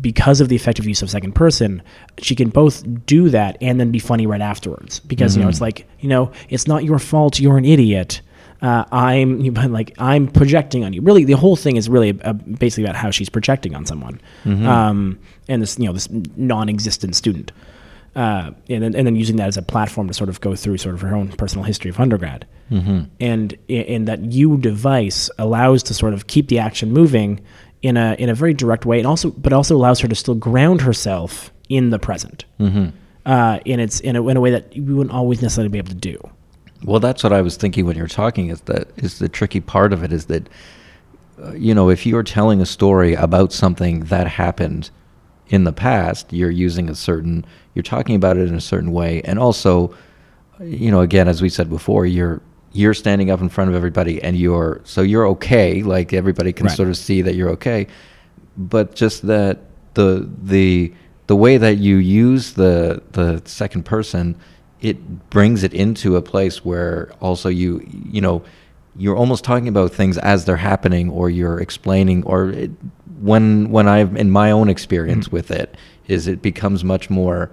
Because 0.00 0.40
of 0.40 0.48
the 0.48 0.56
effective 0.56 0.86
use 0.86 1.02
of 1.02 1.10
second 1.10 1.36
person, 1.36 1.80
she 2.18 2.34
can 2.34 2.48
both 2.48 2.82
do 3.06 3.28
that 3.28 3.56
and 3.60 3.78
then 3.78 3.92
be 3.92 4.00
funny 4.00 4.26
right 4.26 4.40
afterwards. 4.40 4.98
Because 4.98 5.36
you 5.36 5.42
know, 5.42 5.48
it's 5.48 5.60
like 5.60 5.86
you 6.00 6.08
know, 6.08 6.32
it's 6.48 6.66
not 6.66 6.82
your 6.82 6.98
fault. 6.98 7.38
You're 7.38 7.56
an 7.56 7.64
idiot 7.64 8.20
uh, 8.64 8.84
I'm 8.90 9.52
but 9.52 9.70
like 9.70 9.94
I'm 9.98 10.26
projecting 10.26 10.84
on 10.84 10.92
you. 10.92 11.02
Really, 11.02 11.24
the 11.24 11.34
whole 11.34 11.54
thing 11.54 11.76
is 11.76 11.88
really 11.88 12.18
uh, 12.22 12.32
basically 12.32 12.84
about 12.84 12.96
how 12.96 13.10
she's 13.10 13.28
projecting 13.28 13.74
on 13.76 13.84
someone, 13.86 14.20
um, 14.66 15.18
and 15.48 15.62
this 15.62 15.78
you 15.78 15.84
know 15.86 15.92
this 15.92 16.08
non-existent 16.36 17.14
student, 17.14 17.52
uh, 18.16 18.50
and 18.70 18.82
then 18.82 18.94
and 18.96 19.06
then 19.06 19.16
using 19.16 19.36
that 19.36 19.48
as 19.48 19.56
a 19.58 19.62
platform 19.62 20.08
to 20.08 20.14
sort 20.14 20.30
of 20.30 20.40
go 20.40 20.56
through 20.56 20.78
sort 20.78 20.94
of 20.94 21.02
her 21.02 21.14
own 21.14 21.28
personal 21.28 21.64
history 21.64 21.90
of 21.90 22.00
undergrad, 22.00 22.46
and 23.20 23.56
and 23.68 24.08
that 24.08 24.20
you 24.32 24.56
device 24.56 25.28
allows 25.38 25.82
to 25.84 25.94
sort 25.94 26.14
of 26.14 26.26
keep 26.26 26.48
the 26.48 26.58
action 26.58 26.90
moving 26.90 27.40
in 27.82 27.98
a 27.98 28.14
in 28.18 28.30
a 28.30 28.34
very 28.34 28.54
direct 28.54 28.86
way, 28.86 28.98
and 28.98 29.06
also 29.06 29.30
but 29.32 29.52
also 29.52 29.76
allows 29.76 30.00
her 30.00 30.08
to 30.08 30.14
still 30.14 30.34
ground 30.34 30.80
herself 30.80 31.52
in 31.68 31.90
the 31.90 31.98
present, 31.98 32.46
uh, 33.26 33.58
in 33.66 33.78
its 33.78 34.00
in 34.00 34.16
a, 34.16 34.26
in 34.26 34.38
a 34.38 34.40
way 34.40 34.50
that 34.50 34.74
you 34.74 34.96
wouldn't 34.96 35.14
always 35.14 35.42
necessarily 35.42 35.68
be 35.68 35.76
able 35.78 35.90
to 35.90 35.94
do. 35.94 36.16
Well, 36.84 37.00
that's 37.00 37.24
what 37.24 37.32
I 37.32 37.40
was 37.40 37.56
thinking 37.56 37.86
when 37.86 37.96
you're 37.96 38.06
talking. 38.06 38.50
Is 38.50 38.60
that 38.62 38.88
is 38.96 39.18
the 39.18 39.28
tricky 39.28 39.60
part 39.60 39.92
of 39.92 40.02
it? 40.04 40.12
Is 40.12 40.26
that 40.26 40.48
uh, 41.42 41.52
you 41.54 41.74
know 41.74 41.88
if 41.90 42.04
you're 42.06 42.22
telling 42.22 42.60
a 42.60 42.66
story 42.66 43.14
about 43.14 43.52
something 43.52 44.00
that 44.06 44.26
happened 44.28 44.90
in 45.48 45.64
the 45.64 45.72
past, 45.72 46.32
you're 46.32 46.50
using 46.50 46.88
a 46.88 46.94
certain, 46.94 47.44
you're 47.74 47.82
talking 47.82 48.16
about 48.16 48.36
it 48.36 48.48
in 48.48 48.54
a 48.54 48.60
certain 48.60 48.92
way, 48.92 49.20
and 49.22 49.38
also, 49.38 49.94
you 50.60 50.90
know, 50.90 51.00
again, 51.00 51.28
as 51.28 51.42
we 51.42 51.48
said 51.48 51.68
before, 51.68 52.06
you're 52.06 52.40
you're 52.72 52.94
standing 52.94 53.30
up 53.30 53.40
in 53.40 53.48
front 53.48 53.70
of 53.70 53.76
everybody, 53.76 54.22
and 54.22 54.36
you're 54.36 54.80
so 54.84 55.00
you're 55.02 55.26
okay. 55.28 55.82
Like 55.82 56.12
everybody 56.12 56.52
can 56.52 56.66
Right. 56.66 56.76
sort 56.76 56.88
of 56.88 56.96
see 56.96 57.22
that 57.22 57.34
you're 57.34 57.50
okay, 57.50 57.86
but 58.56 58.94
just 58.94 59.26
that 59.26 59.58
the 59.94 60.28
the 60.42 60.92
the 61.28 61.36
way 61.36 61.56
that 61.56 61.78
you 61.78 61.96
use 61.96 62.52
the 62.54 63.02
the 63.12 63.40
second 63.46 63.84
person 63.84 64.36
it 64.84 65.30
brings 65.30 65.62
it 65.62 65.72
into 65.72 66.16
a 66.16 66.22
place 66.22 66.64
where 66.64 67.12
also 67.20 67.48
you 67.48 67.84
you 68.10 68.20
know 68.20 68.42
you're 68.96 69.16
almost 69.16 69.42
talking 69.42 69.66
about 69.66 69.90
things 69.92 70.18
as 70.18 70.44
they're 70.44 70.56
happening 70.56 71.10
or 71.10 71.30
you're 71.30 71.58
explaining 71.58 72.22
or 72.24 72.50
it, 72.50 72.70
when 73.20 73.70
when 73.70 73.88
I've 73.88 74.14
in 74.16 74.30
my 74.30 74.50
own 74.50 74.68
experience 74.68 75.26
mm-hmm. 75.26 75.36
with 75.36 75.50
it 75.50 75.76
is 76.06 76.28
it 76.28 76.42
becomes 76.42 76.84
much 76.84 77.08
more 77.08 77.50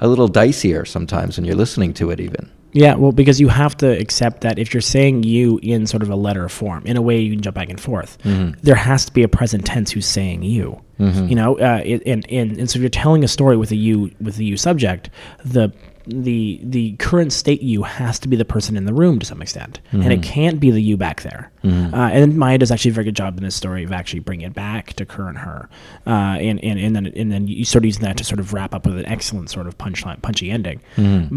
a 0.00 0.08
little 0.08 0.28
dicier 0.28 0.86
sometimes 0.86 1.36
when 1.36 1.44
you're 1.44 1.56
listening 1.56 1.92
to 1.94 2.10
it 2.10 2.20
even. 2.20 2.50
Yeah, 2.72 2.96
well, 2.96 3.12
because 3.12 3.40
you 3.40 3.46
have 3.48 3.76
to 3.76 3.86
accept 3.86 4.40
that 4.40 4.58
if 4.58 4.74
you're 4.74 4.80
saying 4.80 5.22
you 5.22 5.60
in 5.62 5.86
sort 5.86 6.02
of 6.02 6.10
a 6.10 6.16
letter 6.16 6.48
form, 6.48 6.84
in 6.86 6.96
a 6.96 7.02
way 7.02 7.20
you 7.20 7.30
can 7.30 7.40
jump 7.40 7.54
back 7.54 7.70
and 7.70 7.80
forth, 7.80 8.18
mm-hmm. 8.24 8.58
there 8.62 8.74
has 8.74 9.04
to 9.04 9.12
be 9.12 9.22
a 9.22 9.28
present 9.28 9.64
tense 9.64 9.92
who's 9.92 10.06
saying 10.06 10.42
you. 10.42 10.80
Mm-hmm. 10.98 11.28
You 11.28 11.34
know, 11.36 11.56
uh, 11.58 11.82
and, 11.84 12.26
and 12.28 12.58
and 12.58 12.68
so 12.68 12.78
if 12.78 12.82
you're 12.82 12.90
telling 12.90 13.22
a 13.22 13.28
story 13.28 13.56
with 13.56 13.70
a 13.70 13.76
you 13.76 14.10
with 14.20 14.38
a 14.38 14.44
you 14.44 14.56
subject, 14.56 15.08
the 15.44 15.72
the 16.06 16.60
the 16.62 16.92
current 16.96 17.32
state 17.32 17.62
you 17.62 17.82
has 17.82 18.18
to 18.20 18.28
be 18.28 18.36
the 18.36 18.44
person 18.44 18.76
in 18.76 18.84
the 18.84 18.92
room 18.94 19.18
to 19.18 19.26
some 19.26 19.40
extent, 19.42 19.80
and 19.92 20.12
it 20.12 20.22
can't 20.22 20.60
be 20.60 20.70
the 20.70 20.80
you 20.82 20.96
back 20.96 21.22
there. 21.22 21.50
Uh, 21.64 22.10
and 22.10 22.36
Maya 22.36 22.58
does 22.58 22.70
actually 22.70 22.90
a 22.90 22.94
very 22.94 23.04
good 23.06 23.16
job 23.16 23.38
in 23.38 23.44
this 23.44 23.54
story 23.54 23.84
of 23.84 23.90
actually 23.92 24.20
bringing 24.20 24.46
it 24.46 24.52
back 24.52 24.92
to 24.94 25.06
current 25.06 25.38
her, 25.38 25.68
uh, 26.06 26.10
and 26.38 26.62
and 26.62 26.78
and 26.78 26.94
then 26.94 27.06
and 27.06 27.32
then 27.32 27.48
you 27.48 27.64
sort 27.64 27.82
of 27.84 27.86
using 27.86 28.02
that 28.02 28.16
to 28.18 28.24
sort 28.24 28.38
of 28.38 28.52
wrap 28.52 28.74
up 28.74 28.84
with 28.86 28.98
an 28.98 29.06
excellent 29.06 29.48
sort 29.50 29.66
of 29.66 29.78
punchline, 29.78 30.20
punchy 30.20 30.50
ending. 30.50 30.80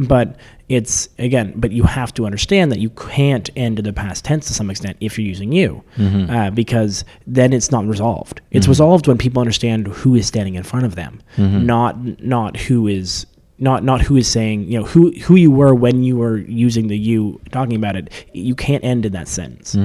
But 0.08 0.36
it's 0.68 1.08
again, 1.18 1.54
but 1.56 1.72
you 1.72 1.84
have 1.84 2.14
to 2.16 2.26
understand 2.26 2.72
that 2.74 2.80
you 2.80 2.90
can't 2.90 3.50
end 3.56 3.80
in 3.80 3.86
the 3.86 3.94
past 3.94 4.26
tense 4.26 4.48
to 4.48 4.54
some 4.54 4.70
extent 4.70 4.98
if 5.00 5.18
you're 5.18 5.26
using 5.28 5.54
you, 5.54 5.82
uh, 6.30 6.50
because 6.52 7.06
then 7.26 7.54
it's 7.54 7.72
not 7.72 7.86
resolved. 7.86 8.42
It's 8.52 8.68
resolved 8.68 9.08
when 9.08 9.18
people 9.18 9.40
understand 9.40 9.88
who 9.88 10.14
is 10.16 10.28
standing 10.28 10.56
in 10.56 10.64
front 10.64 10.86
of 10.86 10.96
them, 10.96 11.22
not 11.38 12.22
not 12.22 12.58
who 12.58 12.88
is 12.88 13.26
not 13.60 13.84
not 13.84 14.02
who 14.02 14.16
is 14.18 14.28
saying 14.28 14.64
you 14.64 14.80
know 14.80 14.86
who 14.86 15.12
who 15.22 15.36
you 15.36 15.52
were 15.52 15.74
when 15.74 16.04
you 16.04 16.18
were 16.18 16.38
using 16.38 16.88
the 16.88 16.98
you 16.98 17.40
talking 17.52 17.76
about 17.76 17.96
it. 17.96 18.12
You 18.34 18.56
can't 18.56 18.84
end 18.84 19.06
in 19.06 19.14
that 19.14 19.28
sentence. 19.28 19.76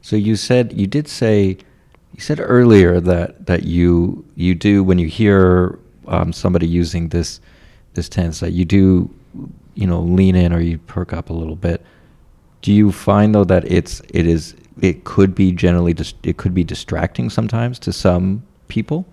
so 0.00 0.16
you 0.16 0.36
said 0.36 0.72
you 0.72 0.86
did 0.86 1.08
say 1.08 1.56
you 2.14 2.20
said 2.20 2.40
earlier 2.40 3.00
that 3.00 3.46
that 3.46 3.64
you 3.64 4.24
you 4.34 4.54
do 4.54 4.82
when 4.82 4.98
you 4.98 5.06
hear 5.08 5.78
um, 6.08 6.32
somebody 6.32 6.66
using 6.66 7.08
this 7.10 7.40
this 7.94 8.08
tense 8.08 8.40
that 8.40 8.52
you 8.52 8.64
do 8.64 9.10
you 9.74 9.86
know 9.86 10.00
lean 10.00 10.34
in 10.34 10.52
or 10.52 10.60
you 10.60 10.78
perk 10.78 11.12
up 11.12 11.30
a 11.30 11.32
little 11.32 11.56
bit 11.56 11.84
do 12.62 12.72
you 12.72 12.90
find 12.90 13.34
though 13.34 13.44
that 13.44 13.70
it's 13.70 14.00
it 14.12 14.26
is 14.26 14.54
it 14.80 15.04
could 15.04 15.34
be 15.34 15.52
generally 15.52 15.94
dis- 15.94 16.14
it 16.22 16.36
could 16.36 16.54
be 16.54 16.64
distracting 16.64 17.30
sometimes 17.30 17.78
to 17.78 17.92
some 17.92 18.42
people 18.68 19.06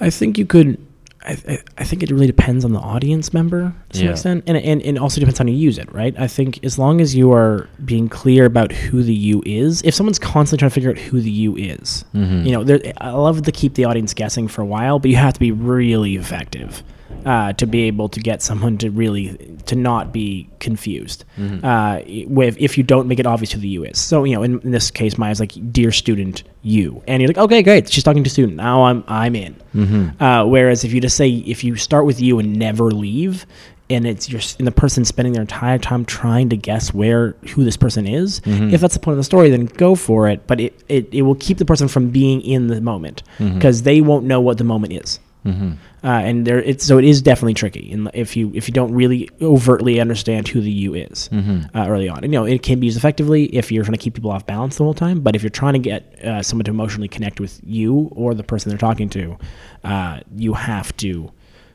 I 0.00 0.10
think 0.10 0.36
you 0.36 0.44
could. 0.44 0.84
I, 1.24 1.36
I, 1.48 1.58
I 1.78 1.84
think 1.84 2.02
it 2.02 2.10
really 2.10 2.26
depends 2.26 2.64
on 2.64 2.72
the 2.72 2.80
audience 2.80 3.32
member 3.32 3.72
to 3.90 3.96
some 3.96 4.06
Yeah. 4.06 4.12
extent, 4.12 4.44
and, 4.46 4.56
and 4.56 4.82
and 4.82 4.98
also 4.98 5.20
depends 5.20 5.38
on 5.40 5.46
how 5.46 5.52
you 5.52 5.58
use 5.58 5.78
it, 5.78 5.92
right? 5.92 6.14
I 6.18 6.26
think 6.26 6.64
as 6.64 6.78
long 6.78 7.00
as 7.00 7.14
you 7.14 7.32
are 7.32 7.68
being 7.84 8.08
clear 8.08 8.44
about 8.44 8.72
who 8.72 9.02
the 9.02 9.14
you 9.14 9.42
is, 9.46 9.82
if 9.82 9.94
someone's 9.94 10.18
constantly 10.18 10.58
trying 10.58 10.70
to 10.70 10.74
figure 10.74 10.90
out 10.90 10.98
who 10.98 11.20
the 11.20 11.30
you 11.30 11.56
is, 11.56 12.04
Mm-hmm. 12.14 12.46
you 12.46 12.52
know, 12.64 12.80
I 13.00 13.10
love 13.10 13.42
to 13.42 13.52
keep 13.52 13.74
the 13.74 13.84
audience 13.84 14.14
guessing 14.14 14.48
for 14.48 14.62
a 14.62 14.66
while, 14.66 14.98
but 14.98 15.10
you 15.10 15.16
have 15.16 15.34
to 15.34 15.40
be 15.40 15.52
really 15.52 16.16
effective 16.16 16.82
uh, 17.24 17.52
to 17.54 17.66
be 17.66 17.82
able 17.82 18.08
to 18.08 18.20
get 18.20 18.42
someone 18.42 18.78
to 18.78 18.90
really 18.90 19.36
to 19.66 19.76
not 19.76 20.12
be 20.12 20.48
confused 20.60 21.24
Mm-hmm. 21.38 21.64
uh, 21.64 22.00
with 22.28 22.56
if 22.58 22.76
you 22.76 22.84
don't 22.84 23.08
make 23.08 23.18
it 23.18 23.26
obvious 23.26 23.52
who 23.52 23.60
the 23.60 23.68
you 23.68 23.84
is. 23.84 23.98
So 23.98 24.24
you 24.24 24.34
know, 24.34 24.42
in, 24.42 24.60
in 24.60 24.70
this 24.70 24.90
case, 24.90 25.16
Maya's 25.18 25.40
like, 25.40 25.52
"Dear 25.72 25.92
student, 25.92 26.42
you," 26.62 27.02
and 27.06 27.20
you're 27.22 27.28
like, 27.28 27.38
"Okay, 27.38 27.62
great." 27.62 27.90
She's 27.90 28.04
talking 28.04 28.24
to 28.24 28.30
student. 28.30 28.56
Now 28.56 28.84
I'm 28.84 29.04
I'm 29.08 29.34
in. 29.36 29.54
Mm-hmm. 29.74 30.22
Uh, 30.22 30.44
whereas 30.46 30.84
if 30.84 30.92
you 30.92 31.00
just 31.00 31.16
say 31.16 31.28
if 31.30 31.64
you 31.64 31.76
start 31.76 32.04
with 32.06 32.20
you 32.20 32.38
and 32.38 32.56
never 32.58 32.90
leave, 32.90 33.46
and 33.90 34.06
it's 34.06 34.28
you're 34.30 34.40
and 34.58 34.66
the 34.66 34.72
person 34.72 35.04
spending 35.04 35.32
their 35.32 35.42
entire 35.42 35.78
time 35.78 36.04
trying 36.04 36.48
to 36.50 36.56
guess 36.56 36.92
where 36.92 37.34
who 37.54 37.64
this 37.64 37.76
person 37.76 38.06
is, 38.06 38.40
Mm-hmm. 38.40 38.74
if 38.74 38.80
that's 38.80 38.94
the 38.94 39.00
point 39.00 39.14
of 39.14 39.18
the 39.18 39.24
story, 39.24 39.48
then 39.50 39.66
go 39.66 39.94
for 39.94 40.28
it. 40.28 40.46
But 40.46 40.60
it 40.60 40.82
it, 40.88 41.08
it 41.14 41.22
will 41.22 41.36
keep 41.36 41.58
the 41.58 41.64
person 41.64 41.88
from 41.88 42.10
being 42.10 42.40
in 42.42 42.66
the 42.66 42.80
moment 42.80 43.22
Mm-hmm. 43.38 43.54
because 43.54 43.82
they 43.82 44.00
won't 44.00 44.24
know 44.26 44.40
what 44.40 44.58
the 44.58 44.64
moment 44.64 44.92
is. 44.92 45.18
Uh, 45.44 46.08
and 46.08 46.46
there, 46.46 46.60
it's 46.60 46.84
so 46.84 46.98
it 46.98 47.04
is 47.04 47.22
definitely 47.22 47.54
tricky. 47.54 47.92
And 47.92 48.10
if 48.14 48.36
you 48.36 48.50
if 48.54 48.68
you 48.68 48.74
don't 48.74 48.92
really 48.92 49.28
overtly 49.40 50.00
understand 50.00 50.48
who 50.48 50.60
the 50.60 50.70
you 50.70 50.94
is 50.94 51.28
uh, 51.32 51.86
early 51.88 52.08
on, 52.08 52.24
and, 52.24 52.32
you 52.32 52.38
know, 52.38 52.44
it 52.44 52.62
can 52.62 52.80
be 52.80 52.86
used 52.86 52.96
effectively 52.96 53.44
if 53.46 53.70
you're 53.72 53.84
trying 53.84 53.92
to 53.96 53.98
keep 53.98 54.14
people 54.14 54.30
off 54.30 54.46
balance 54.46 54.76
the 54.78 54.84
whole 54.84 54.94
time. 54.94 55.20
But 55.20 55.36
if 55.36 55.42
you're 55.42 55.50
trying 55.50 55.74
to 55.74 55.78
get 55.78 56.24
uh, 56.24 56.42
someone 56.42 56.64
to 56.64 56.70
emotionally 56.70 57.08
connect 57.08 57.40
with 57.40 57.60
you 57.64 58.08
or 58.12 58.34
the 58.34 58.44
person 58.44 58.70
they're 58.70 58.78
talking 58.78 59.08
to, 59.10 59.38
uh, 59.84 60.20
you 60.36 60.54
have 60.54 60.96
to 60.98 61.30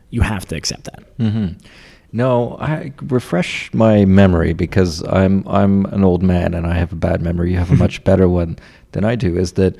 you 0.10 0.21
have 0.21 0.45
to 0.47 0.56
accept 0.56 0.86
that. 0.86 1.03
No, 2.13 2.58
I 2.60 2.93
refresh 3.01 3.73
my 3.73 4.06
memory 4.06 4.53
because 4.53 5.03
I'm 5.08 5.45
I'm 5.47 5.86
an 5.88 6.03
old 6.03 6.23
man 6.23 6.53
and 6.53 6.65
I 6.65 6.73
have 6.75 6.93
a 6.93 6.95
bad 6.95 7.21
memory. 7.21 7.51
You 7.51 7.58
have 7.58 7.71
a 7.71 7.75
much 7.86 8.03
better 8.03 8.30
one 8.30 8.58
than 8.93 9.03
I 9.03 9.15
do. 9.15 9.38
Is 9.38 9.53
that 9.53 9.75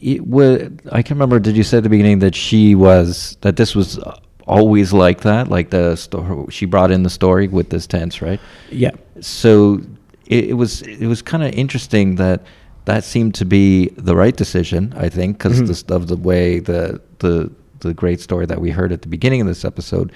it 0.00 0.26
would? 0.26 0.80
I 0.90 1.02
can 1.02 1.16
remember. 1.16 1.38
Did 1.38 1.56
you 1.56 1.62
say 1.62 1.78
at 1.78 1.82
the 1.82 1.88
beginning 1.88 2.20
that 2.20 2.34
she 2.34 2.74
was 2.74 3.36
that 3.42 3.56
this 3.56 3.74
was 3.74 3.98
always 4.46 4.92
like 4.92 5.20
that? 5.22 5.48
Like 5.48 5.70
the 5.70 5.96
story 5.96 6.46
she 6.50 6.66
brought 6.66 6.90
in 6.90 7.02
the 7.02 7.10
story 7.10 7.48
with 7.48 7.70
this 7.70 7.86
tense, 7.86 8.22
right? 8.22 8.40
Yeah. 8.70 8.92
so 9.20 9.80
it, 10.26 10.50
it 10.50 10.54
was 10.54 10.82
it 10.82 11.06
was 11.06 11.22
kind 11.22 11.42
of 11.42 11.52
interesting 11.52 12.16
that 12.16 12.42
that 12.86 13.04
seemed 13.04 13.34
to 13.36 13.44
be 13.44 13.88
the 13.96 14.16
right 14.16 14.36
decision. 14.36 14.94
I 14.96 15.08
think 15.08 15.38
because 15.38 15.60
mm-hmm. 15.60 15.92
of 15.92 16.08
the 16.08 16.16
way 16.16 16.60
the 16.60 17.00
the 17.18 17.50
the 17.80 17.94
great 17.94 18.20
story 18.20 18.46
that 18.46 18.60
we 18.60 18.70
heard 18.70 18.92
at 18.92 19.02
the 19.02 19.08
beginning 19.08 19.40
of 19.40 19.46
this 19.46 19.64
episode 19.64 20.12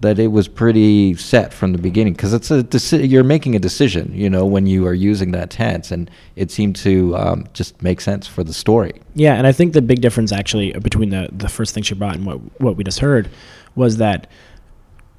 that 0.00 0.18
it 0.18 0.26
was 0.28 0.48
pretty 0.48 1.14
set 1.14 1.54
from 1.54 1.72
the 1.72 1.78
beginning 1.78 2.12
because 2.12 2.34
it's 2.34 2.50
a 2.50 2.62
deci- 2.62 3.08
you're 3.08 3.24
making 3.24 3.54
a 3.54 3.58
decision 3.58 4.12
you 4.12 4.28
know 4.28 4.44
when 4.44 4.66
you 4.66 4.86
are 4.86 4.92
using 4.94 5.30
that 5.32 5.50
tense 5.50 5.90
and 5.90 6.10
it 6.36 6.50
seemed 6.50 6.76
to 6.76 7.16
um, 7.16 7.46
just 7.54 7.80
make 7.82 8.00
sense 8.00 8.26
for 8.26 8.42
the 8.44 8.52
story 8.52 8.92
Yeah, 9.14 9.34
and 9.34 9.46
I 9.46 9.52
think 9.52 9.72
the 9.72 9.82
big 9.82 10.00
difference 10.00 10.32
actually 10.32 10.72
between 10.72 11.10
the 11.10 11.28
the 11.32 11.48
first 11.48 11.74
thing 11.74 11.82
she 11.84 11.94
brought 11.94 12.16
and 12.16 12.26
what 12.26 12.38
what 12.60 12.76
we 12.76 12.84
just 12.84 13.00
heard 13.00 13.28
was 13.76 13.96
that 13.98 14.26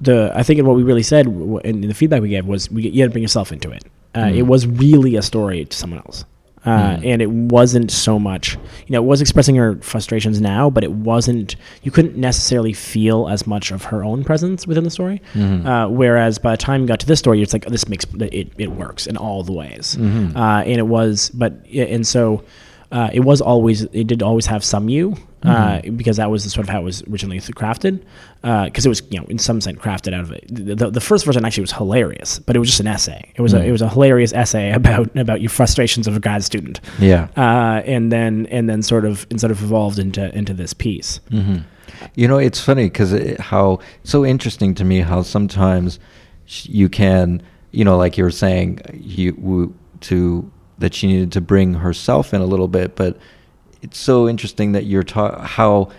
the 0.00 0.30
I 0.34 0.42
think 0.42 0.62
what 0.62 0.76
we 0.76 0.82
really 0.82 1.02
said 1.02 1.26
and 1.26 1.82
the 1.84 1.94
feedback 1.94 2.20
we 2.22 2.28
gave 2.28 2.46
was 2.46 2.70
we, 2.70 2.88
you 2.88 3.02
had 3.02 3.10
to 3.10 3.12
bring 3.12 3.22
yourself 3.22 3.50
into 3.52 3.70
it. 3.70 3.82
Uh, 4.14 4.30
It 4.34 4.42
was 4.42 4.66
really 4.66 5.16
a 5.16 5.22
story 5.22 5.64
to 5.64 5.76
someone 5.76 6.00
else. 6.00 6.24
Uh, 6.66 6.98
And 7.04 7.22
it 7.22 7.30
wasn't 7.30 7.90
so 7.90 8.18
much, 8.18 8.54
you 8.54 8.90
know, 8.92 9.02
it 9.02 9.06
was 9.06 9.20
expressing 9.20 9.54
her 9.56 9.76
frustrations 9.82 10.40
now, 10.40 10.68
but 10.70 10.82
it 10.84 10.92
wasn't, 10.92 11.54
you 11.82 11.90
couldn't 11.92 12.16
necessarily 12.16 12.72
feel 12.72 13.28
as 13.28 13.46
much 13.46 13.70
of 13.70 13.84
her 13.84 14.02
own 14.04 14.24
presence 14.24 14.66
within 14.66 14.84
the 14.84 14.90
story. 14.90 15.22
Uh, 15.66 15.88
whereas 15.88 16.38
by 16.38 16.50
the 16.52 16.56
time 16.56 16.80
you 16.82 16.86
got 16.88 17.00
to 17.00 17.06
this 17.06 17.18
story, 17.20 17.40
it's 17.42 17.52
like, 17.52 17.64
oh, 17.66 17.70
this 17.70 17.88
makes, 17.88 18.04
it, 18.20 18.48
it 18.58 18.72
works 18.72 19.06
in 19.06 19.16
all 19.16 19.42
the 19.44 19.52
ways. 19.52 19.96
Uh, 19.96 20.62
and 20.66 20.78
it 20.78 20.86
was, 20.88 21.30
but, 21.30 21.52
and 21.74 22.06
so, 22.06 22.42
uh, 22.92 23.10
it 23.12 23.20
was 23.20 23.40
always 23.40 23.82
it 23.82 24.06
did 24.06 24.22
always 24.22 24.46
have 24.46 24.64
some 24.64 24.88
you 24.88 25.16
uh, 25.42 25.80
because 25.96 26.16
that 26.16 26.30
was 26.30 26.44
the 26.44 26.50
sort 26.50 26.66
of 26.66 26.70
how 26.70 26.80
it 26.80 26.84
was 26.84 27.02
originally 27.04 27.38
crafted 27.38 28.02
because 28.42 28.84
it 28.84 28.88
was 28.88 29.02
you 29.10 29.20
know 29.20 29.26
in 29.26 29.38
some 29.38 29.60
sense 29.60 29.78
crafted 29.78 30.12
out 30.14 30.22
of 30.22 30.32
it. 30.32 30.44
The, 30.48 30.74
the, 30.74 30.90
the 30.90 31.00
first 31.00 31.24
version 31.24 31.44
actually 31.44 31.62
was 31.62 31.72
hilarious, 31.72 32.38
but 32.40 32.56
it 32.56 32.58
was 32.58 32.68
just 32.68 32.80
an 32.80 32.86
essay. 32.86 33.32
It 33.34 33.42
was 33.42 33.54
a 33.54 33.64
it 33.64 33.72
was 33.72 33.82
a 33.82 33.88
hilarious 33.88 34.32
essay 34.32 34.72
about 34.72 35.16
about 35.16 35.40
your 35.40 35.50
frustrations 35.50 36.06
of 36.06 36.16
a 36.16 36.20
grad 36.20 36.44
student. 36.44 36.80
Yeah. 36.98 37.28
uh, 37.36 37.82
and 37.84 38.10
then 38.10 38.46
and 38.46 38.68
then 38.68 38.82
sort 38.82 39.04
of 39.04 39.26
and 39.30 39.40
sort 39.40 39.50
of 39.50 39.62
evolved 39.62 39.98
into 39.98 40.34
into 40.36 40.54
this 40.54 40.72
piece. 40.72 41.20
You 42.14 42.28
know, 42.28 42.38
it's 42.38 42.60
funny 42.60 42.84
because 42.84 43.12
it, 43.12 43.40
how 43.40 43.78
so 44.04 44.24
interesting 44.24 44.74
to 44.74 44.84
me 44.84 45.00
how 45.00 45.22
sometimes 45.22 45.98
you 46.46 46.88
can, 46.88 47.42
you 47.72 47.84
know, 47.84 47.96
like 47.96 48.18
you 48.18 48.24
were 48.24 48.30
saying, 48.30 48.80
you 48.92 49.74
to 50.02 50.50
that 50.78 50.94
she 50.94 51.06
needed 51.06 51.32
to 51.32 51.40
bring 51.40 51.74
herself 51.74 52.34
in 52.34 52.40
a 52.40 52.46
little 52.46 52.68
bit, 52.68 52.96
but 52.96 53.18
it's 53.82 53.98
so 53.98 54.28
interesting 54.28 54.72
that 54.72 54.84
you're 54.84 55.02
ta- 55.02 55.42
how 55.42 55.90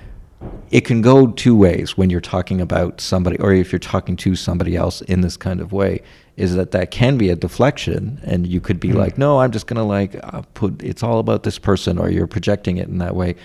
it 0.69 0.81
can 0.81 1.01
go 1.01 1.27
two 1.31 1.55
ways 1.55 1.97
when 1.97 2.09
you're 2.09 2.21
talking 2.21 2.61
about 2.61 3.01
somebody 3.01 3.37
or 3.39 3.53
if 3.53 3.71
you're 3.71 3.79
talking 3.79 4.15
to 4.15 4.35
somebody 4.35 4.75
else 4.75 5.01
in 5.01 5.21
this 5.21 5.37
kind 5.37 5.59
of 5.59 5.71
way 5.71 6.01
is 6.35 6.55
that 6.55 6.71
that 6.71 6.91
can 6.91 7.17
be 7.17 7.29
a 7.29 7.35
deflection 7.35 8.19
and 8.23 8.45
you 8.45 8.61
could 8.61 8.79
be 8.79 8.93
like 8.93 9.17
no 9.17 9.39
i'm 9.39 9.51
just 9.51 9.65
going 9.65 9.77
to 9.77 9.83
like 9.83 10.15
uh, 10.23 10.41
put 10.53 10.83
it's 10.83 11.01
all 11.01 11.19
about 11.19 11.43
this 11.43 11.57
person 11.57 11.97
or 11.97 12.09
you're 12.09 12.27
projecting 12.27 12.77
it 12.77 12.87
in 12.87 12.97
that 12.99 13.15
way. 13.15 13.35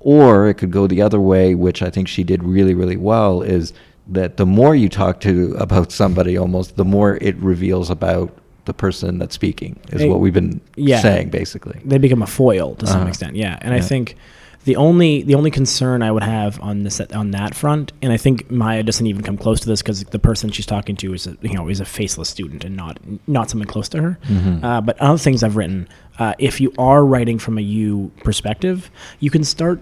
Or 0.00 0.46
it 0.48 0.54
could 0.54 0.70
go 0.70 0.86
the 0.86 1.02
other 1.02 1.20
way 1.20 1.54
which 1.54 1.82
i 1.82 1.90
think 1.90 2.06
she 2.06 2.22
did 2.22 2.44
really 2.44 2.74
really 2.74 2.96
well 2.96 3.42
is 3.42 3.72
that 4.08 4.36
the 4.36 4.46
more 4.46 4.76
you 4.76 4.88
talk 4.88 5.20
to 5.20 5.56
about 5.58 5.90
somebody 5.90 6.36
almost 6.36 6.76
the 6.76 6.84
more 6.84 7.16
it 7.20 7.36
reveals 7.36 7.90
about 7.90 8.36
the 8.66 8.74
person 8.74 9.18
that's 9.18 9.34
speaking 9.34 9.78
is 9.92 10.02
Hey, 10.02 10.08
what 10.10 10.20
we've 10.20 10.34
been 10.34 10.60
yeah. 10.76 11.00
saying 11.00 11.30
basically 11.30 11.80
they 11.84 11.98
become 11.98 12.22
a 12.22 12.26
foil 12.26 12.74
to 12.76 12.86
some 12.86 13.00
Uh-huh. 13.00 13.08
extent. 13.08 13.36
Yeah, 13.36 13.58
and 13.62 13.72
I 13.74 13.80
think 13.80 14.16
the 14.64 14.74
only 14.76 15.22
the 15.22 15.36
only 15.36 15.50
concern 15.52 16.02
I 16.02 16.10
would 16.10 16.24
have 16.24 16.60
on 16.60 16.82
this 16.82 17.00
on 17.00 17.30
that 17.30 17.54
front, 17.54 17.92
and 18.02 18.12
I 18.12 18.16
think 18.16 18.50
Maya 18.50 18.82
doesn't 18.82 19.06
even 19.06 19.22
come 19.22 19.36
close 19.38 19.60
to 19.60 19.68
this 19.68 19.80
because 19.80 20.02
the 20.02 20.18
person 20.18 20.50
she's 20.50 20.66
talking 20.66 20.96
to 20.96 21.14
is 21.14 21.26
a, 21.28 21.36
you 21.40 21.54
know 21.54 21.68
is 21.68 21.78
a 21.80 21.84
faceless 21.84 22.28
student 22.28 22.64
and 22.64 22.74
not 22.76 22.98
not 23.28 23.48
someone 23.48 23.68
close 23.68 23.88
to 23.90 24.02
her. 24.02 24.18
Uh, 24.64 24.80
but 24.80 24.98
other 24.98 25.18
things 25.18 25.44
I've 25.44 25.54
written, 25.56 25.88
uh, 26.18 26.34
if 26.40 26.60
you 26.60 26.72
are 26.78 27.04
writing 27.06 27.38
from 27.38 27.58
a 27.58 27.60
you 27.62 28.10
perspective, 28.24 28.90
you 29.20 29.30
can 29.30 29.44
start 29.44 29.78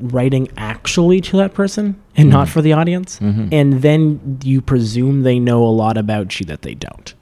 writing 0.00 0.48
actually 0.56 1.20
to 1.20 1.36
that 1.38 1.54
person 1.54 2.00
and 2.16 2.30
not 2.30 2.48
for 2.48 2.62
the 2.62 2.72
audience, 2.72 3.18
and 3.20 3.82
then 3.82 4.38
you 4.42 4.60
presume 4.60 5.22
they 5.22 5.38
know 5.38 5.62
a 5.64 5.68
lot 5.70 5.96
about 5.98 6.38
you 6.40 6.46
that 6.46 6.62
they 6.62 6.74
don't. 6.74 7.14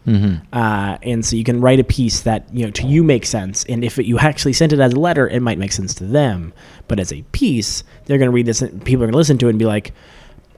Uh, 0.53 0.99
and 1.03 1.25
so 1.25 1.37
you 1.37 1.45
can 1.45 1.61
write 1.61 1.81
a 1.81 1.85
piece 1.85 2.21
that 2.21 2.47
you 2.53 2.65
know 2.65 2.71
to 2.73 2.87
you 2.87 3.03
makes 3.03 3.29
sense, 3.29 3.65
and 3.65 3.85
if 3.85 3.99
it, 3.99 4.07
you 4.07 4.19
actually 4.19 4.53
sent 4.53 4.73
it 4.73 4.81
as 4.81 4.93
a 4.93 4.99
letter, 5.01 5.29
it 5.29 5.41
might 5.41 5.59
make 5.59 5.73
sense 5.73 5.95
to 5.95 6.05
them. 6.05 6.53
But 6.89 7.01
as 7.01 7.13
a 7.13 7.23
piece, 7.33 7.83
they're 8.05 8.19
going 8.19 8.31
to 8.31 8.35
read 8.35 8.47
this, 8.47 8.63
and 8.63 8.85
people 8.85 9.03
are 9.03 9.07
going 9.07 9.13
to 9.13 9.19
listen 9.19 9.39
to 9.39 9.47
it 9.47 9.51
and 9.51 9.59
be 9.59 9.67
like, 9.67 9.93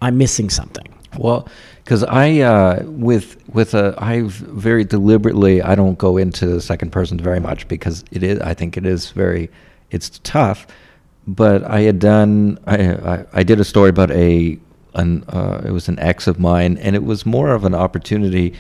"I'm 0.03 0.19
missing 0.19 0.51
something." 0.51 0.93
Well, 1.19 1.49
because 1.85 2.03
I 2.05 2.41
uh, 2.41 2.83
with 2.85 3.37
with 3.53 3.75
a 3.75 3.95
I 3.99 4.23
very 4.25 4.85
deliberately 4.85 5.63
I 5.63 5.75
don't 5.75 5.99
go 5.99 6.17
into 6.17 6.47
the 6.47 6.61
second 6.61 6.91
person 6.91 7.19
very 7.19 7.41
much 7.41 7.69
because 7.69 8.05
it 8.11 8.23
is 8.23 8.41
I 8.41 8.55
think 8.55 8.77
it 8.77 8.85
is 8.85 9.11
very 9.11 9.51
it's 9.91 10.19
tough. 10.25 10.67
But 11.27 11.65
I 11.65 11.81
had 11.83 11.99
done 11.99 12.59
I 12.67 12.77
I, 12.77 13.25
I 13.33 13.43
did 13.43 13.61
a 13.61 13.65
story 13.65 13.91
about 13.91 14.11
a 14.11 14.59
an 14.95 15.25
uh, 15.29 15.63
it 15.65 15.71
was 15.71 15.89
an 15.89 15.99
ex 15.99 16.27
of 16.27 16.39
mine 16.39 16.79
and 16.79 16.97
it 16.97 17.05
was 17.05 17.27
more 17.27 17.51
of 17.53 17.65
an 17.65 17.75
opportunity. 17.75 18.55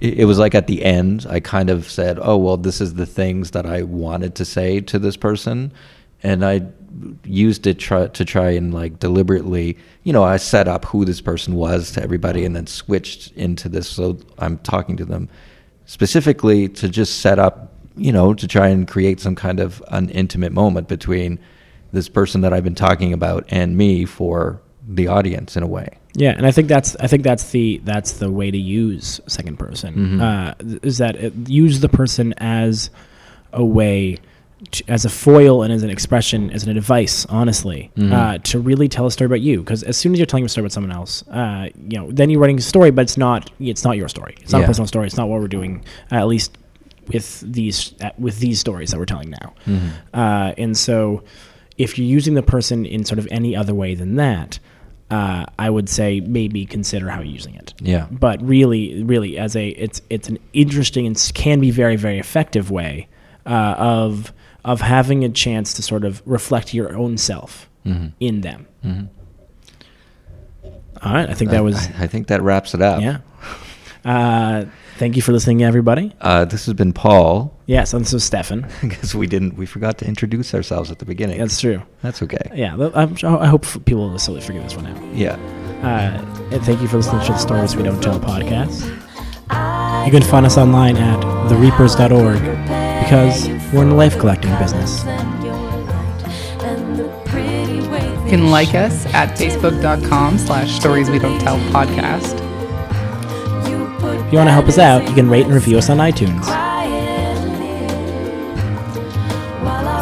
It, 0.00 0.26
was 0.26 0.38
like 0.38 0.54
at 0.54 0.66
the 0.66 0.84
end 0.84 1.26
I 1.28 1.40
kind 1.40 1.68
of 1.70 1.90
said, 1.90 2.18
oh 2.20 2.36
well, 2.36 2.56
this 2.56 2.80
is 2.80 2.94
the 2.94 3.06
things 3.06 3.50
that 3.52 3.66
I 3.66 3.82
wanted 3.82 4.34
to 4.36 4.44
say 4.44 4.80
to 4.80 4.98
this 4.98 5.16
person, 5.16 5.72
and 6.22 6.44
I 6.44 6.62
used 7.24 7.66
it 7.66 7.78
try, 7.78 8.06
to 8.08 8.24
try 8.24 8.50
and 8.50 8.74
like 8.74 8.98
deliberately, 8.98 9.78
you 10.02 10.12
know, 10.12 10.22
I 10.22 10.36
set 10.36 10.68
up 10.68 10.84
who 10.86 11.04
this 11.04 11.20
person 11.20 11.54
was 11.54 11.92
to 11.92 12.02
everybody 12.02 12.44
and 12.44 12.54
then 12.54 12.66
switched 12.66 13.32
into 13.32 13.68
this. 13.68 13.88
So 13.88 14.18
I'm 14.38 14.58
talking 14.58 14.96
to 14.96 15.04
them 15.04 15.28
specifically 15.86 16.68
to 16.68 16.88
just 16.88 17.20
set 17.20 17.38
up, 17.38 17.72
you 17.96 18.12
know, 18.12 18.34
to 18.34 18.46
try 18.46 18.68
and 18.68 18.86
create 18.86 19.20
some 19.20 19.34
kind 19.34 19.60
of 19.60 19.82
an 19.88 20.10
intimate 20.10 20.52
moment 20.52 20.88
between 20.88 21.38
this 21.92 22.08
person 22.08 22.40
that 22.42 22.52
I've 22.52 22.64
been 22.64 22.74
talking 22.74 23.12
about 23.12 23.44
and 23.48 23.76
me 23.76 24.04
for 24.04 24.60
the 24.88 25.06
audience 25.08 25.56
in 25.56 25.62
a 25.62 25.66
way. 25.66 25.88
Yeah, 26.14 26.30
and 26.36 26.44
I 26.46 26.50
think 26.50 26.68
that's 26.68 26.96
I 26.96 27.06
think 27.06 27.22
that's 27.22 27.50
the 27.50 27.80
that's 27.84 28.12
the 28.14 28.30
way 28.30 28.50
to 28.50 28.58
use 28.58 29.20
second 29.26 29.58
person 29.58 30.20
uh, 30.20 30.54
is 30.82 30.98
that 30.98 31.16
it, 31.16 31.32
use 31.48 31.80
the 31.80 31.88
person 31.88 32.32
as 32.38 32.90
a 33.52 33.64
way. 33.64 34.18
To, 34.72 34.84
as 34.88 35.06
a 35.06 35.08
foil 35.08 35.62
and 35.62 35.72
as 35.72 35.82
an 35.82 35.88
expression, 35.88 36.50
as 36.50 36.64
an 36.64 36.76
advice, 36.76 37.24
honestly, 37.30 37.90
uh, 37.98 38.36
to 38.44 38.60
really 38.60 38.88
tell 38.90 39.06
a 39.06 39.10
story 39.10 39.24
about 39.24 39.40
you. 39.40 39.60
Because 39.60 39.82
as 39.82 39.96
soon 39.96 40.12
as 40.12 40.18
you're 40.18 40.26
telling 40.26 40.44
a 40.44 40.50
story 40.50 40.64
about 40.66 40.72
someone 40.72 40.92
else, 40.92 41.26
uh, 41.28 41.70
you 41.88 41.96
know, 41.98 42.10
then 42.12 42.28
you're 42.28 42.40
writing 42.42 42.58
a 42.58 42.60
story, 42.60 42.90
but 42.90 43.00
it's 43.00 43.16
not 43.16 43.50
it's 43.58 43.84
not 43.84 43.96
your 43.96 44.06
story. 44.10 44.34
It's 44.42 44.52
not 44.52 44.58
Yeah. 44.58 44.64
a 44.64 44.66
personal 44.66 44.86
story. 44.86 45.06
It's 45.06 45.16
not 45.16 45.30
what 45.30 45.40
we're 45.40 45.48
doing. 45.48 45.82
At 46.10 46.26
least 46.28 46.58
with 47.08 47.40
these 47.40 47.94
uh, 48.02 48.10
with 48.18 48.38
these 48.40 48.60
stories 48.60 48.90
that 48.90 48.98
we're 48.98 49.06
telling 49.06 49.30
now. 49.30 49.54
Uh, 50.12 50.52
and 50.58 50.76
so, 50.76 51.22
if 51.80 51.98
you're 51.98 52.06
using 52.06 52.34
the 52.34 52.42
person 52.42 52.84
in 52.84 53.04
sort 53.04 53.18
of 53.18 53.26
any 53.30 53.56
other 53.56 53.74
way 53.74 53.94
than 53.94 54.16
that, 54.16 54.58
uh, 55.10 55.46
I 55.58 55.70
would 55.70 55.88
say 55.88 56.20
maybe 56.20 56.66
consider 56.66 57.08
how 57.08 57.20
you're 57.20 57.32
using 57.32 57.54
it. 57.54 57.72
Yeah. 57.80 58.06
But 58.10 58.42
really, 58.42 59.02
really, 59.02 59.38
as 59.38 59.56
a 59.56 59.68
it's 59.70 60.02
it's 60.10 60.28
an 60.28 60.38
interesting 60.52 61.06
and 61.06 61.32
can 61.34 61.58
be 61.58 61.70
very 61.70 61.96
very 61.96 62.18
effective 62.18 62.70
way 62.70 63.08
uh, 63.46 63.74
of 63.78 64.32
of 64.62 64.82
having 64.82 65.24
a 65.24 65.30
chance 65.30 65.72
to 65.74 65.82
sort 65.82 66.04
of 66.04 66.22
reflect 66.26 66.74
your 66.74 66.94
own 66.94 67.16
self 67.16 67.68
in 68.20 68.42
them. 68.42 68.66
All 71.02 71.14
right, 71.14 71.30
I 71.30 71.34
think 71.34 71.50
that 71.50 71.64
was 71.64 71.76
I, 71.76 72.04
I 72.04 72.06
think 72.06 72.26
that 72.26 72.42
wraps 72.42 72.74
it 72.74 72.82
up. 72.82 73.00
yeah. 73.00 73.18
Uh, 74.04 74.66
thank 75.00 75.16
you 75.16 75.22
for 75.22 75.32
listening, 75.32 75.64
everybody. 75.64 76.14
Uh, 76.20 76.44
this 76.44 76.66
has 76.66 76.74
been 76.74 76.92
Paul. 76.92 77.56
Yes, 77.66 77.94
and 77.94 78.04
this 78.04 78.12
is 78.12 78.22
Stefan. 78.22 78.68
Because 78.82 79.14
we 79.14 79.26
didn't, 79.26 79.56
we 79.56 79.66
forgot 79.66 79.96
to 79.98 80.06
introduce 80.06 80.54
ourselves 80.54 80.90
at 80.90 80.98
the 80.98 81.06
beginning. 81.06 81.38
That's 81.38 81.58
true. 81.58 81.82
That's 82.02 82.22
okay. 82.22 82.50
Yeah, 82.54 82.76
I'm, 82.94 83.16
I 83.24 83.46
hope 83.46 83.66
people 83.86 84.10
will 84.10 84.18
slowly 84.18 84.42
forgive 84.42 84.62
this 84.62 84.76
one 84.76 84.86
out. 84.86 85.14
Yeah. 85.14 85.36
Uh, 85.82 86.22
and 86.52 86.62
thank 86.64 86.82
you 86.82 86.88
for 86.88 86.98
listening 86.98 87.24
to 87.26 87.32
the 87.32 87.38
Stories 87.38 87.74
We 87.74 87.82
Don't 87.82 88.02
Tell 88.02 88.20
podcast. 88.20 88.84
You 90.04 90.12
can 90.12 90.22
find 90.22 90.44
us 90.44 90.58
online 90.58 90.96
at 90.98 91.20
thereapers.org 91.48 92.40
because 93.02 93.48
we're 93.72 93.82
in 93.82 93.88
the 93.88 93.94
life 93.94 94.18
collecting 94.18 94.56
business. 94.58 95.02
And 96.62 96.98
the 96.98 97.08
pretty 97.24 97.80
way 97.88 98.28
can 98.28 98.50
like 98.50 98.74
us 98.74 99.06
at 99.14 99.30
facebook.com 99.38 100.36
slash 100.38 100.72
stories 100.72 101.08
we 101.10 101.18
don't 101.18 101.40
tell 101.40 101.58
podcast. 101.72 102.49
If 104.02 104.32
you 104.32 104.38
want 104.38 104.48
to 104.48 104.52
help 104.52 104.66
us 104.66 104.78
out, 104.78 105.06
you 105.08 105.14
can 105.14 105.28
rate 105.28 105.44
and 105.44 105.54
review 105.54 105.78
us 105.78 105.90
on 105.90 105.98
iTunes. 105.98 106.44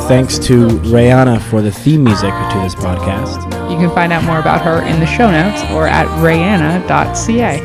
Thanks 0.09 0.39
to 0.41 0.69
Rihanna 0.69 1.41
for 1.43 1.61
the 1.61 1.71
theme 1.71 2.05
music 2.05 2.31
to 2.31 2.61
this 2.63 2.75
podcast. 2.75 3.45
You 3.71 3.77
can 3.77 3.91
find 3.95 4.13
out 4.13 4.25
more 4.25 4.39
about 4.39 4.63
her 4.63 4.83
in 4.83 5.01
the 5.01 5.07
show 5.07 5.31
notes 5.31 5.63
or 5.73 5.87
at 5.87 6.07
rayanna.ca. 6.23 7.61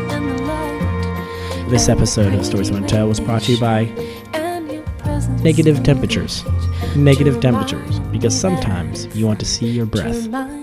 This 1.69 1.87
episode 1.87 2.33
of 2.33 2.45
Stories 2.45 2.69
I 2.69 2.73
Want 2.73 2.89
to 2.89 2.95
Tell 2.95 3.07
was 3.07 3.19
brought 3.19 3.43
to 3.43 3.53
you 3.53 3.59
by 3.59 3.85
Negative 5.41 5.81
Temperatures. 5.83 6.43
Negative 6.95 7.39
temperatures, 7.39 7.99
because 8.11 8.37
sometimes 8.39 9.07
you 9.15 9.25
want 9.25 9.39
to 9.39 9.45
see 9.45 9.67
your 9.67 9.85
breath. 9.85 10.62